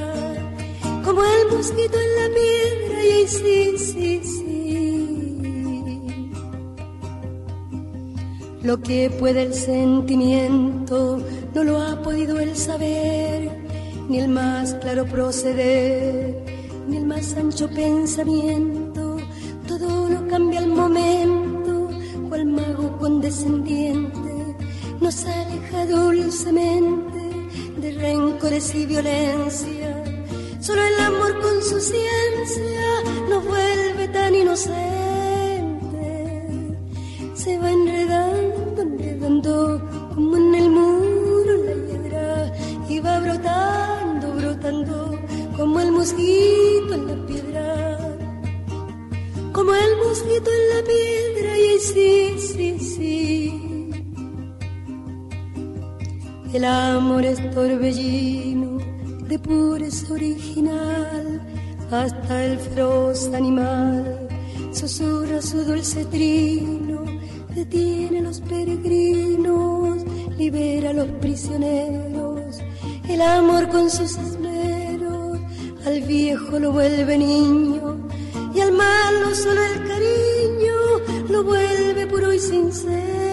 [1.11, 4.41] como el mosquito en la piedra y sí, sí, sí.
[8.63, 11.21] Lo que puede el sentimiento
[11.53, 13.51] no lo ha podido el saber,
[14.07, 16.45] ni el más claro proceder,
[16.87, 19.17] ni el más ancho pensamiento.
[19.67, 21.89] Todo lo cambia al momento,
[22.29, 24.55] cual mago condescendiente
[25.01, 27.19] nos aleja dulcemente
[27.81, 29.80] de rencores y violencia.
[30.61, 32.85] Solo el amor con su ciencia
[33.27, 34.69] nos vuelve tan inocentes.
[37.33, 39.81] Se va enredando, enredando
[40.13, 42.53] como en el muro la hiedra
[42.87, 45.19] y va brotando, brotando
[45.57, 47.97] como el mosquito en la piedra.
[49.53, 53.89] Como el mosquito en la piedra y sí, sí, sí.
[56.53, 58.50] El amor es torbellino
[59.43, 61.41] pureza original
[61.91, 64.27] hasta el feroz animal.
[64.71, 67.03] Susurra su dulce trino
[67.53, 70.03] detiene los peregrinos
[70.37, 72.59] libera a los prisioneros.
[73.07, 75.39] El amor con sus esmeros
[75.85, 78.07] al viejo lo vuelve niño
[78.53, 80.75] y al malo solo el cariño
[81.29, 83.30] lo vuelve puro y sincero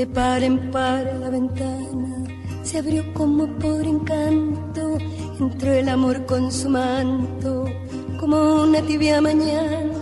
[0.00, 2.24] De par en par la ventana
[2.62, 4.96] se abrió como por encanto,
[5.38, 7.66] entró el amor con su manto,
[8.18, 10.00] como una tibia mañana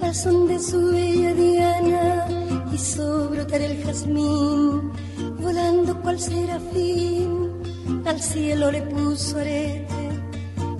[0.00, 2.28] al son de su bella diana
[2.72, 4.90] hizo brotar el jazmín,
[5.38, 7.60] volando cual serafín,
[8.06, 10.02] al cielo le puso arete,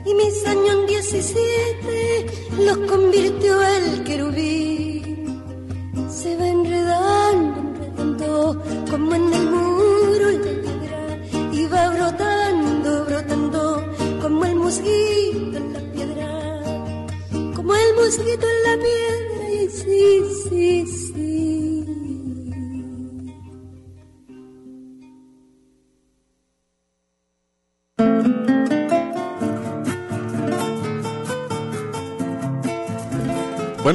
[0.06, 2.26] y mis años en diecisiete
[2.58, 4.79] los convirtió el querubín.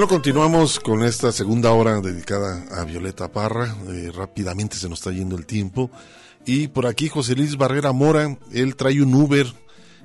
[0.06, 3.76] Bueno, continuamos con esta segunda hora dedicada a Violeta Parra.
[3.88, 5.90] Eh, rápidamente se nos está yendo el tiempo.
[6.46, 9.52] Y por aquí José Luis Barrera Mora, él trae un Uber.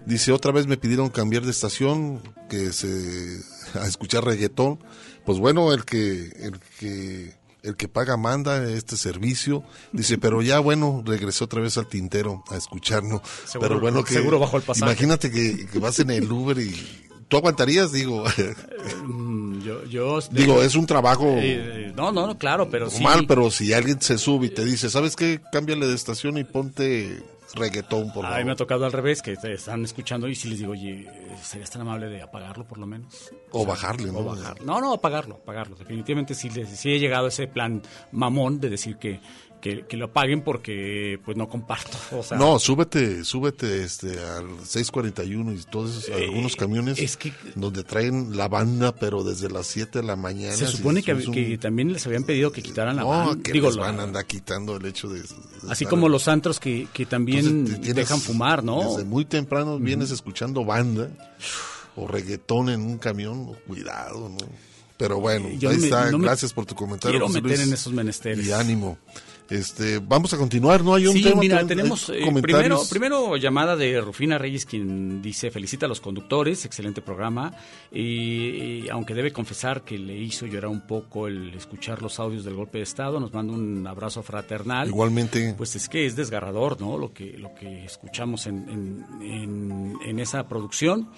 [0.06, 3.42] Dice, otra vez me pidieron cambiar de estación, que se
[3.74, 4.78] a escuchar reggaetón.
[5.26, 9.64] Pues bueno, el que, el que, el que paga manda este servicio.
[9.92, 13.20] Dice, pero ya bueno, regresó otra vez al tintero a escucharnos.
[13.44, 14.90] Seguro- pero bueno, que, seguro bajó el pasaje.
[14.92, 16.74] Imagínate que, que vas en el Uber y
[17.30, 18.24] tú aguantarías, digo.
[19.04, 23.02] Mm, Yo, yo, Digo, es un trabajo Eh, no, no, no, claro, pero sí.
[23.02, 25.40] mal, pero si alguien se sube y te dice, ¿sabes qué?
[25.52, 27.22] Cámbiale de estación y ponte
[27.54, 28.46] reggaetón, por A mí favor.
[28.46, 31.06] me ha tocado al revés, que te están escuchando y si les digo, oye,
[31.42, 33.30] ¿serías tan amable de apagarlo por lo menos?
[33.50, 34.24] O bajarle, O ¿no?
[34.24, 34.62] bajar.
[34.62, 35.76] No, no, apagarlo, apagarlo.
[35.76, 37.82] Definitivamente sí, les- sí he llegado a ese plan
[38.12, 39.20] mamón de decir que,
[39.60, 41.96] que, que lo apaguen porque pues no comparto.
[42.12, 47.18] O sea, no, súbete, súbete este al 641 y todos esos, Eh, algunos camiones
[47.54, 50.56] donde traen la banda, pero desde las 7 de la mañana.
[50.56, 53.42] se supone que, es un- que también les habían pedido que quitaran la No, van-
[53.42, 55.20] que digo, les van a andar quitando el hecho de...
[55.20, 55.26] de
[55.68, 58.82] así estar- como los antros que, que también Entonces, te tienes- dejan fumar, ¿no?
[58.90, 61.08] Desde muy temprano vienes escuchando banda
[61.96, 64.38] o reggaetón en un camión, cuidado, ¿no?
[64.96, 66.10] Pero bueno, Yo ahí me- está.
[66.10, 67.12] no Gracias por tu comentario.
[67.14, 67.68] quiero José meter Luis.
[67.68, 68.46] en esos menesteres.
[68.46, 68.98] Y ánimo.
[69.50, 70.94] Este, vamos a continuar, ¿no?
[70.94, 71.40] Hay un sí, tema.
[71.40, 76.64] mira, tenemos eh, primero, primero llamada de Rufina Reyes quien dice felicita a los conductores,
[76.64, 77.52] excelente programa
[77.92, 78.04] y,
[78.84, 82.54] y aunque debe confesar que le hizo llorar un poco el escuchar los audios del
[82.54, 84.88] golpe de estado, nos manda un abrazo fraternal.
[84.88, 85.54] Igualmente.
[85.58, 86.96] Pues es que es desgarrador, ¿no?
[86.96, 91.08] Lo que lo que escuchamos en, en, en- en esa producción.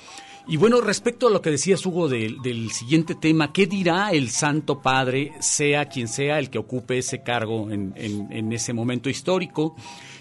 [0.48, 4.28] Y bueno, respecto a lo que decías, Hugo, del, del siguiente tema, ¿qué dirá el
[4.30, 7.94] Santo Padre, sea quien sea el que ocupe ese cargo en,
[8.30, 9.74] en- ese momento histórico?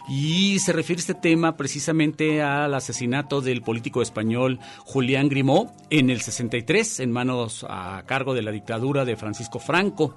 [0.09, 6.21] Y se refiere este tema precisamente al asesinato del político español Julián Grimaud en el
[6.21, 10.15] 63, en manos a cargo de la dictadura de Francisco Franco.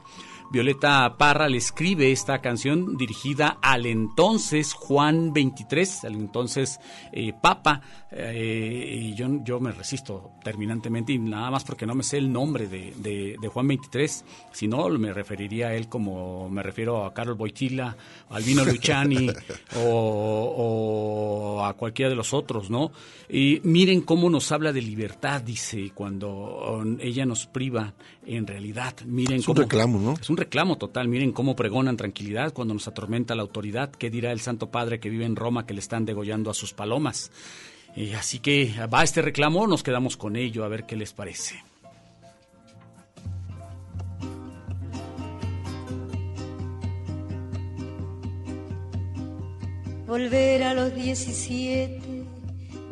[0.51, 6.79] Violeta Parra le escribe esta canción dirigida al entonces Juan XXIII, al entonces
[7.12, 7.81] eh, Papa,
[8.12, 12.33] eh, y yo, yo me resisto terminantemente, y nada más porque no me sé el
[12.33, 17.05] nombre de, de- de Juan XXIII, si no me referiría a él como me refiero
[17.05, 17.97] a Carlos Boitila,
[18.31, 19.29] a Albino Luciani
[19.77, 22.93] o, o a cualquiera de los otros, ¿no?
[23.29, 27.95] Y miren cómo nos habla de libertad, dice, cuando um, ella nos priva
[28.27, 28.95] en realidad.
[29.07, 30.15] Miren Es un cómo, reclamo, ¿no?
[30.21, 31.09] Es un reclamo total.
[31.09, 33.91] Miren cómo pregonan tranquilidad cuando nos atormenta la autoridad.
[33.91, 36.73] ¿Qué dirá el Santo Padre que vive en Roma que le están degollando a sus
[36.73, 37.31] palomas?
[37.97, 41.63] Y así que va este reclamo, nos quedamos con ello, a ver qué les parece.
[50.07, 52.25] Volver a los 17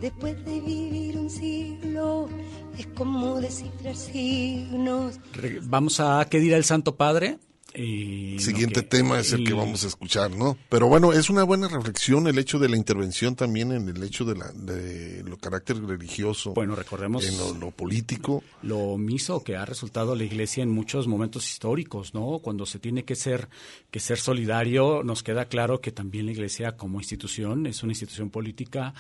[0.01, 2.29] después de vivir un siglo
[2.78, 5.19] es como descifrar signos.
[5.32, 7.39] Re- Vamos a qué dirá el Santo Padre.
[7.74, 10.59] Y Siguiente que- tema es el que vamos a escuchar, ¿no?
[10.69, 14.27] Pero bueno, es una buena reflexión el hecho de la intervención también en el hecho
[14.27, 16.53] de la de lo carácter religioso.
[16.53, 18.44] Bueno, recordemos en lo, lo político.
[18.62, 22.40] lo omiso que ha resultado la Iglesia en muchos momentos históricos, ¿no?
[22.40, 23.49] Cuando se tiene que ser
[23.90, 28.28] que ser solidario, nos queda claro que también la Iglesia como institución es una institución
[28.28, 28.93] política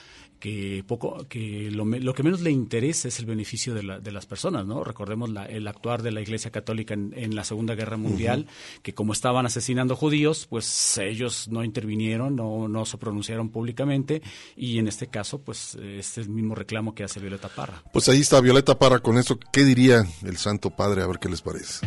[0.42, 4.00] que poco que lo, me- lo que menos le interesa es el beneficio de, la-
[4.00, 4.82] de las personas, ¿no?
[4.82, 8.48] Recordemos la- el actuar de la Iglesia Católica en, en la Segunda Guerra Mundial,
[8.82, 14.20] que como estaban asesinando judíos, pues ellos no intervinieron, no, no se pronunciaron públicamente
[14.56, 17.80] y en este caso, pues este es el mismo reclamo que hace Violeta Parra.
[17.92, 19.38] Pues ahí está Violeta Parra con eso.
[19.52, 21.02] ¿Qué diría el Santo Padre?
[21.02, 21.86] A ver qué les parece.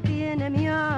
[0.00, 0.93] Tiene mi alma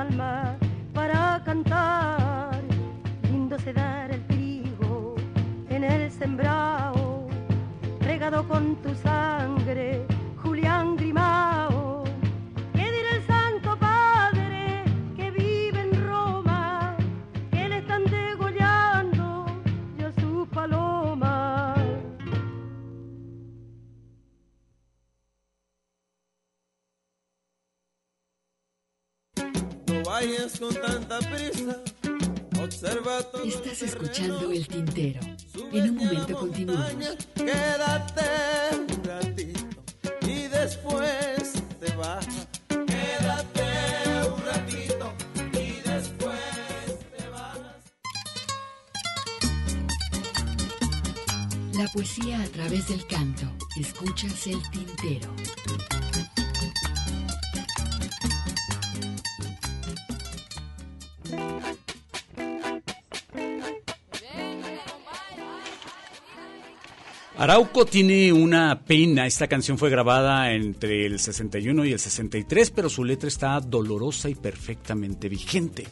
[67.46, 69.24] Arauco tiene una pena.
[69.24, 74.28] Esta canción fue grabada entre el 61 y el 63, pero su letra está dolorosa
[74.28, 75.86] y perfectamente vigente.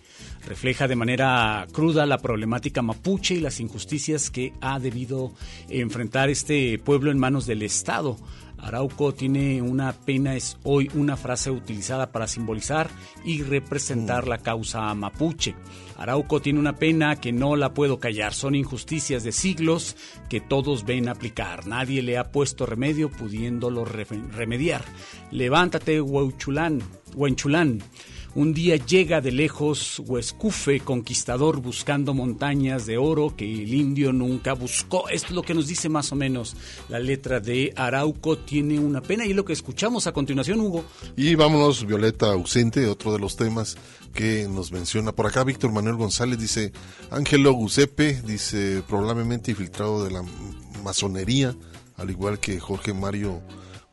[0.49, 5.33] Refleja de manera cruda la problemática mapuche y las injusticias que ha debido
[5.69, 8.17] enfrentar este pueblo en manos del Estado.
[8.65, 12.89] Arauco tiene una pena, es hoy una frase utilizada para simbolizar
[13.25, 15.55] y representar la causa mapuche.
[15.99, 18.33] Arauco tiene una pena que no la puedo callar.
[18.33, 19.97] Son injusticias de siglos
[20.31, 21.67] que todos ven aplicar.
[21.67, 24.83] Nadie le ha puesto remedio pudiéndolo re- remediar.
[25.31, 26.81] Levántate, Huenchulán.
[27.15, 27.83] Huenchulán.
[28.37, 34.55] Un día llega de lejos Huescufe, conquistador, buscando montañas de oro que el indio nunca
[34.55, 35.09] buscó.
[35.09, 36.57] Esto es lo que nos dice más o menos
[36.89, 38.37] la letra de Arauco.
[38.37, 40.85] Tiene una pena y lo que escuchamos a continuación, Hugo.
[41.17, 43.77] Y vámonos, Violeta ausente, otro de los temas
[44.13, 46.73] que nos menciona por acá Víctor Manuel González, dice
[47.13, 50.25] Ángelo Gusepe, dice probablemente infiltrado de la
[50.83, 51.55] masonería,
[51.97, 53.43] al igual que Jorge Mario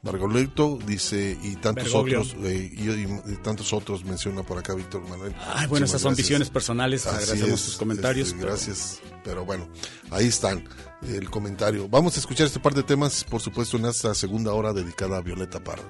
[0.03, 2.22] Margoleto, dice, y tantos Bergoglio.
[2.22, 5.36] otros, eh, y, y- y tantos otros menciona por acá Víctor Manuel.
[5.53, 6.53] Ay, bueno, esas son visiones gracias.
[6.53, 7.06] personales.
[7.06, 8.28] Así Agradecemos es, tus comentarios.
[8.30, 9.68] este, pero- gracias, pero bueno,
[10.10, 10.68] ahí están
[11.07, 11.88] el comentario.
[11.88, 15.22] Vamos a escuchar este par de temas, por supuesto, en esta segunda hora dedicada a
[15.22, 15.84] Violeta Parra.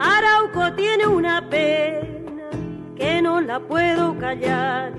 [0.00, 2.50] Arauco tiene una pena
[2.96, 4.92] que no la puedo callar.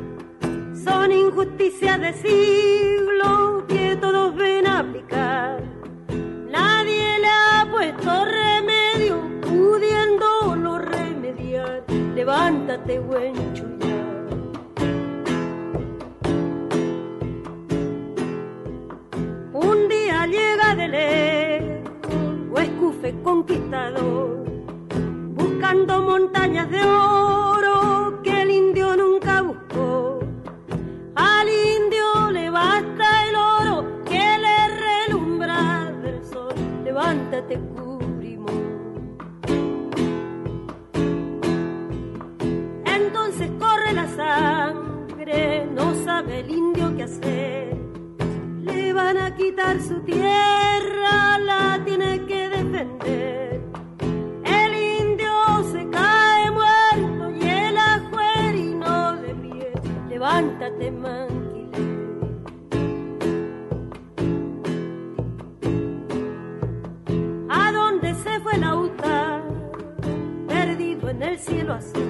[0.86, 5.60] Son injusticias de siglo que todos ven aplicar.
[6.48, 11.84] Nadie le ha puesto remedio, pudiéndolo remediar.
[12.14, 14.28] Levántate, buen chullar.
[19.54, 24.46] Un día llega de lejos, Huescufe conquistador
[25.34, 27.55] buscando montañas de oro
[37.36, 39.18] Levántate, cubrimón.
[42.86, 47.78] Entonces corre la sangre, no sabe el indio qué hacer.
[48.62, 53.45] Le van a quitar su tierra, la tiene que defender.
[71.26, 72.04] Perdido en el cielo azul.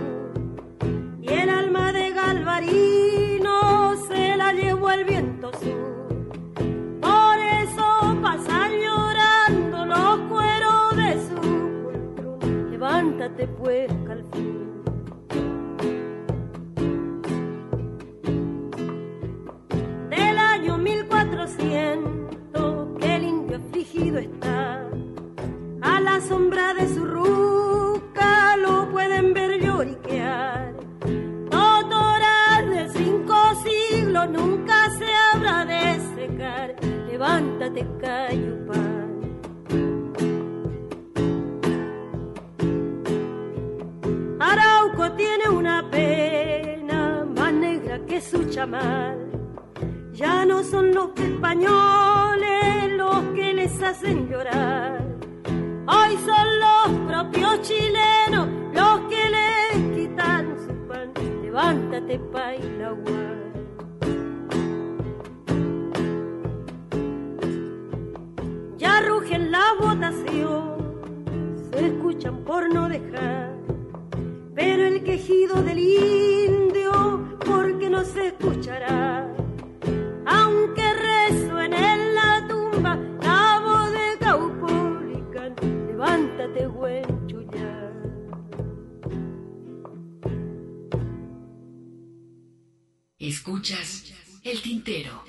[1.22, 6.08] Y el alma de Galvarino se la llevó el viento sur.
[7.02, 11.36] Por eso pasan llorando los cueros de su
[11.84, 12.72] poltrón.
[12.72, 14.66] Levántate pues, Calfín.
[20.10, 24.88] Del año 1400 que el indio afligido está.
[25.82, 27.06] A la sombra de su
[28.58, 30.74] lo pueden ver lloriquear.
[31.50, 36.76] Doctoral de cinco siglos nunca se habrá de secar.
[37.08, 39.06] Levántate, Cayupar.
[44.40, 49.18] Arauco tiene una pena más negra que su chamal.
[50.14, 55.15] Ya no son los españoles los que les hacen llorar
[55.88, 61.12] Hoy son los propios chilenos los que les quitan su pan.
[61.44, 63.36] Levántate, Pailagua.
[68.78, 70.76] Ya rugen la votación,
[71.72, 73.53] se escuchan por no dejar.
[74.56, 79.28] Pero el quejido del indio, porque no se escuchará.
[80.26, 82.05] Aunque resuene en
[93.18, 94.14] Escuchas
[94.44, 95.24] el tintero.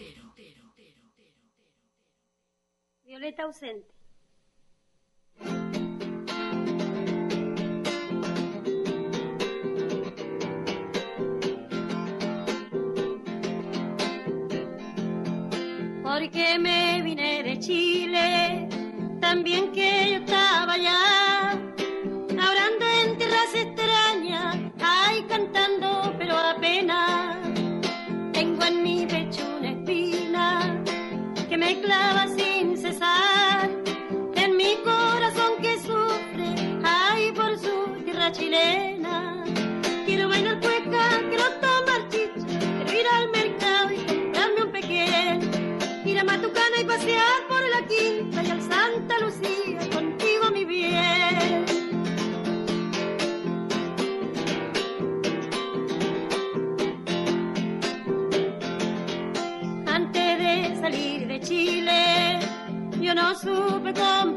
[3.05, 3.95] Violeta ausente.
[16.03, 18.69] Porque me vine de Chile,
[19.21, 21.06] también que yo estaba allá,
[40.07, 45.51] Quiero bailar cueca, quiero tomar chicha, quiero ir al mercado y comprarme un pequeño,
[46.05, 51.65] ir a Matucana y pasear por la quinta y al Santa Lucía, contigo mi bien.
[59.87, 62.39] Antes de salir de Chile,
[63.01, 64.36] yo no supe comprender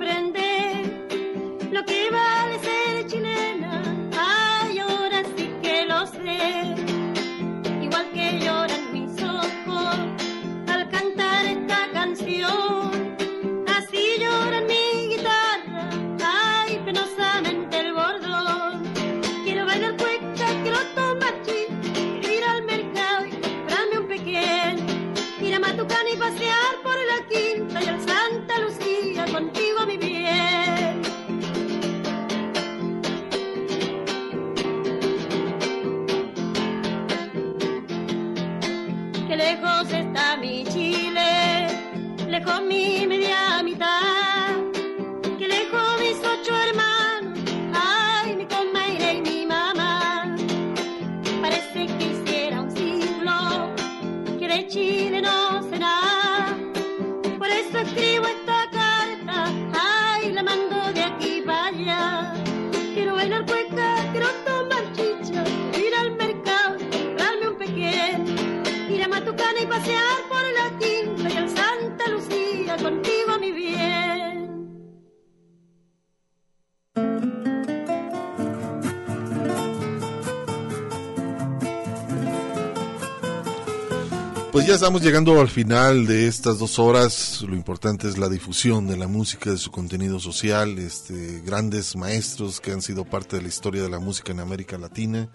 [84.89, 87.43] estamos llegando al final de estas dos horas.
[87.43, 92.59] Lo importante es la difusión de la música, de su contenido social, este, grandes maestros
[92.59, 95.29] que han sido parte de la historia de la música en América Latina.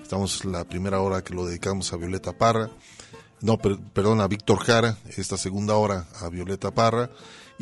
[0.00, 2.70] Estamos la primera hora que lo dedicamos a Violeta Parra.
[3.40, 7.10] No, per- perdón, a Víctor Jara, esta segunda hora a Violeta Parra.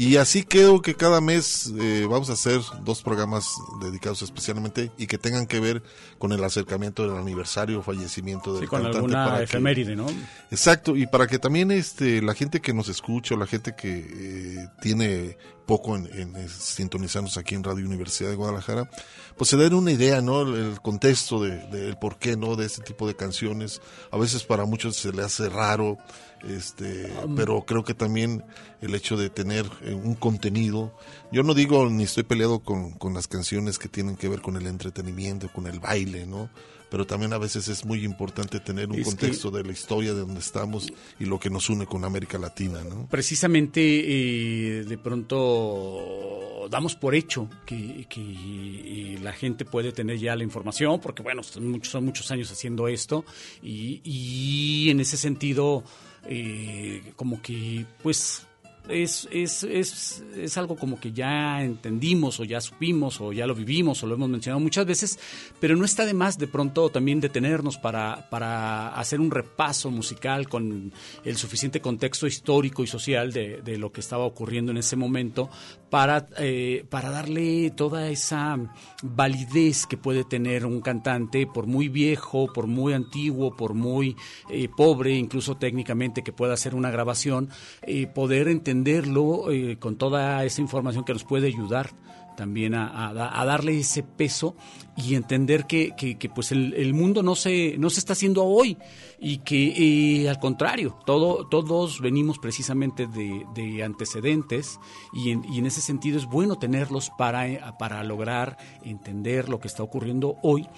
[0.01, 3.53] Y así creo que cada mes eh, vamos a hacer dos programas
[3.83, 5.83] dedicados especialmente y que tengan que ver
[6.19, 8.99] con el acercamiento del aniversario o fallecimiento del Sí, con cantante.
[8.99, 10.07] alguna para que- efeméride, ¿no?
[10.53, 14.07] Exacto, y para que también este la gente que nos escucha, o la gente que
[14.09, 18.89] eh, tiene poco en, en, eh, sintonizarnos aquí en Radio Universidad de Guadalajara,
[19.37, 20.43] pues se den una idea, ¿no?
[20.43, 22.55] El, el contexto de, del por qué, ¿no?
[22.55, 23.83] De este tipo de canciones.
[24.13, 25.99] A veces para muchos se le hace raro,
[26.47, 27.35] este, Um.
[27.35, 28.45] pero creo que también
[28.81, 30.93] el hecho de tener eh, un contenido,
[31.33, 34.57] yo no digo ni estoy peleado con, con las canciones que tienen que ver con
[34.57, 36.49] el entretenimiento, con el baile, ¿no?
[36.91, 40.21] Pero también a veces es muy importante tener un que- contexto de la historia de
[40.21, 40.91] donde estamos
[41.21, 43.07] y lo que nos une con América Latina, ¿no?
[43.11, 50.37] Precisamente eh, de pronto damos por hecho que, que, eh, la gente puede tener ya
[50.37, 53.25] la información, porque bueno, son muchos, son muchos años haciendo esto
[53.63, 55.85] y, y en ese sentido
[56.25, 58.48] eh, como que pues
[58.89, 63.55] es, es, es, es algo como que ya entendimos o ya supimos o ya lo
[63.55, 65.19] vivimos o lo hemos mencionado muchas veces,
[65.61, 70.49] pero no está de más de pronto también detenernos para, para hacer un repaso musical
[70.49, 70.93] con
[71.25, 75.51] el suficiente contexto histórico y social de, de lo que estaba ocurriendo en ese momento
[75.91, 78.59] para, eh, para darle toda esa
[79.03, 84.17] validez que puede tener un cantante, por muy viejo, por muy antiguo, por muy
[84.51, 87.49] eh, pobre, incluso técnicamente que pueda hacer una grabación,
[87.83, 88.49] eh, poder
[88.79, 91.91] entenderlo eh, con toda esa información que nos puede ayudar
[92.37, 94.55] también a, darle ese peso
[94.97, 95.93] y entender que,
[96.33, 98.79] pues el, mundo no se, no se está haciendo hoy
[99.19, 104.79] y que eh, al contrario, todo, todos venimos precisamente de, de antecedentes
[105.13, 109.59] y en, y en ese sentido es bueno tenerlos para, eh, para lograr entender lo
[109.59, 110.69] que está ocurriendo hoy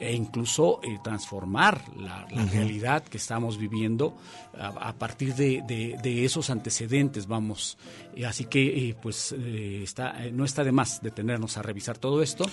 [0.00, 4.16] e incluso eh, transformar la, realidad que estamos viviendo
[4.58, 7.76] a, a partir de, de- de esos antecedentes, vamos.
[8.16, 12.46] Eh, así que, eh, pues, está, no está de más detenernos a revisar todo esto.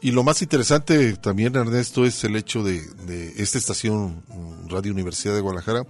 [0.00, 4.92] Y lo más interesante también, Ernesto, es el hecho de, de esta estación mm, Radio
[4.92, 5.84] Universidad de Guadalajara,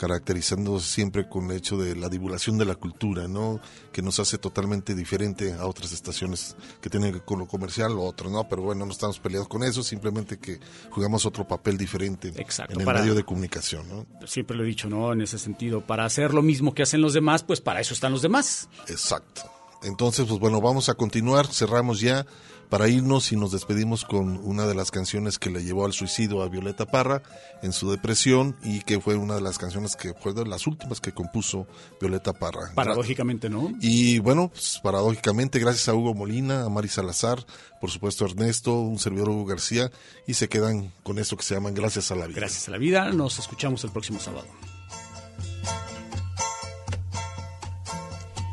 [0.00, 3.60] caracterizándose siempre con el hecho de la divulgación de la cultura, ¿no?
[3.92, 7.92] Que nos hace totalmente diferente a otras estaciones que tienen que ver con lo comercial
[7.92, 8.48] o otro, ¿no?
[8.48, 10.58] Pero bueno, no estamos peleados con eso, simplemente que
[10.90, 14.06] jugamos otro papel diferente en el para- medio de comunicación, ¿no?
[14.26, 15.12] Siempre lo he dicho, ¿no?
[15.12, 18.12] En ese sentido, para hacer lo mismo que hacen los demás, pues para eso están
[18.12, 18.68] los demás.
[18.88, 19.42] Exacto.
[19.82, 22.26] Entonces, pues bueno, vamos a continuar, cerramos ya
[22.70, 26.42] para irnos y nos despedimos con una de las canciones que le llevó al suicidio
[26.42, 27.20] a Violeta Parra
[27.62, 31.00] en su depresión y que fue una de las canciones que fue de las últimas
[31.00, 31.66] que compuso
[32.00, 32.72] Violeta Parra.
[32.74, 33.72] Paradójicamente, ¿no?
[33.80, 37.44] Y bueno, pues, paradójicamente, gracias a Hugo Molina, a Mari Salazar,
[37.80, 39.90] por supuesto a Ernesto, un servidor Hugo García,
[40.26, 42.36] y se quedan con esto que se llaman Gracias a la Vida.
[42.38, 43.10] Gracias a la vida.
[43.10, 44.46] Nos escuchamos el próximo sábado.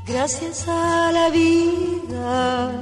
[0.08, 2.82] Gracias a la vida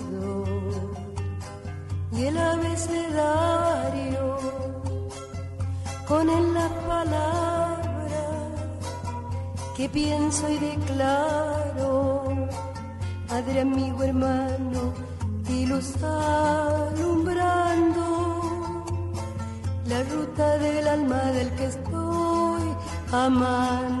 [2.11, 4.37] y el abecedario
[6.07, 8.11] con él las palabras
[9.77, 12.49] que pienso y declaro,
[13.27, 14.93] padre, amigo, hermano
[15.47, 18.03] y luz alumbrando
[19.87, 22.75] la ruta del alma del que estoy
[23.11, 24.00] amando.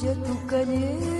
[0.00, 0.14] casa
[0.48, 1.19] tuya,